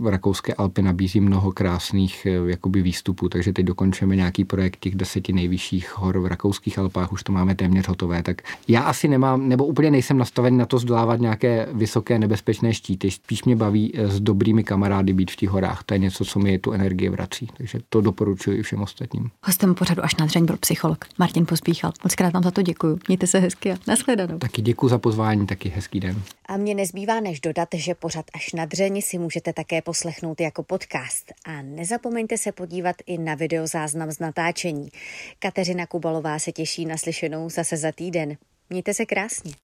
v 0.01 0.08
Rakouské 0.08 0.53
Alpy 0.53 0.82
nabízí 0.82 1.19
mnoho 1.19 1.51
krásných 1.51 2.25
e, 2.25 2.29
jakoby 2.29 2.82
výstupů, 2.82 3.29
takže 3.29 3.53
teď 3.53 3.65
dokončujeme 3.65 4.15
nějaký 4.15 4.45
projekt 4.45 4.77
těch 4.79 4.95
deseti 4.95 5.34
nejvyšších 5.34 5.97
hor 5.97 6.19
v 6.19 6.25
Rakouských 6.25 6.79
Alpách, 6.79 7.12
už 7.12 7.23
to 7.23 7.32
máme 7.32 7.55
téměř 7.55 7.88
hotové, 7.88 8.23
tak 8.23 8.41
já 8.67 8.82
asi 8.82 9.08
nemám, 9.08 9.49
nebo 9.49 9.65
úplně 9.65 9.91
nejsem 9.91 10.17
nastaven 10.17 10.58
na 10.58 10.65
to 10.65 10.79
zdolávat 10.79 11.19
nějaké 11.19 11.67
vysoké 11.73 12.19
nebezpečné 12.19 12.73
štíty, 12.73 13.12
spíš 13.12 13.43
mě 13.43 13.55
baví 13.55 13.93
s 13.97 14.19
dobrými 14.19 14.63
kamarády 14.63 15.13
být 15.13 15.32
v 15.32 15.36
těch 15.36 15.49
horách, 15.49 15.84
to 15.84 15.93
je 15.93 15.97
něco, 15.97 16.25
co 16.25 16.39
mi 16.39 16.60
tu 16.60 16.71
energii 16.71 17.10
vrací, 17.10 17.47
takže 17.58 17.79
to 17.89 18.01
doporučuji 18.01 18.58
i 18.58 18.63
všem 18.63 18.82
ostatním. 18.82 19.29
Hostem 19.43 19.75
pořadu 19.75 20.03
až 20.03 20.15
na 20.15 20.25
dřeň 20.25 20.45
byl 20.45 20.58
psycholog 20.58 21.05
Martin 21.19 21.45
Pospíchal. 21.45 21.91
Moc 22.03 22.15
krát 22.15 22.34
vám 22.34 22.43
za 22.43 22.51
to 22.51 22.62
děkuji. 22.62 22.99
Mějte 23.08 23.27
se 23.27 23.39
hezky 23.39 23.71
a 23.71 23.75
nashledanou. 23.88 24.38
Taky 24.38 24.62
děkuji 24.62 24.89
za 24.89 24.97
pozvání, 24.97 25.47
taky 25.47 25.69
hezký 25.69 25.99
den. 25.99 26.21
A 26.45 26.58
mě 26.58 26.75
nezbývá 26.75 27.19
než 27.19 27.39
dodat, 27.39 27.69
že 27.73 27.95
pořad 28.10 28.26
až 28.34 28.54
na 28.54 28.65
dřeň 28.65 29.02
si 29.02 29.17
můžete 29.17 29.54
také 29.54 29.82
poslechnout 29.82 30.41
jako 30.41 30.63
podcast. 30.63 31.34
A 31.45 31.62
nezapomeňte 31.62 32.38
se 32.38 32.52
podívat 32.52 32.95
i 33.06 33.17
na 33.17 33.36
videozáznam 33.36 34.12
z 34.12 34.19
natáčení. 34.19 34.89
Kateřina 35.39 35.86
Kubalová 35.86 36.39
se 36.39 36.52
těší 36.52 36.86
na 36.86 36.98
slyšenou 36.98 37.50
zase 37.50 37.78
za 37.78 37.91
týden. 37.91 38.38
Mějte 38.69 38.93
se 38.93 39.06
krásně. 39.06 39.52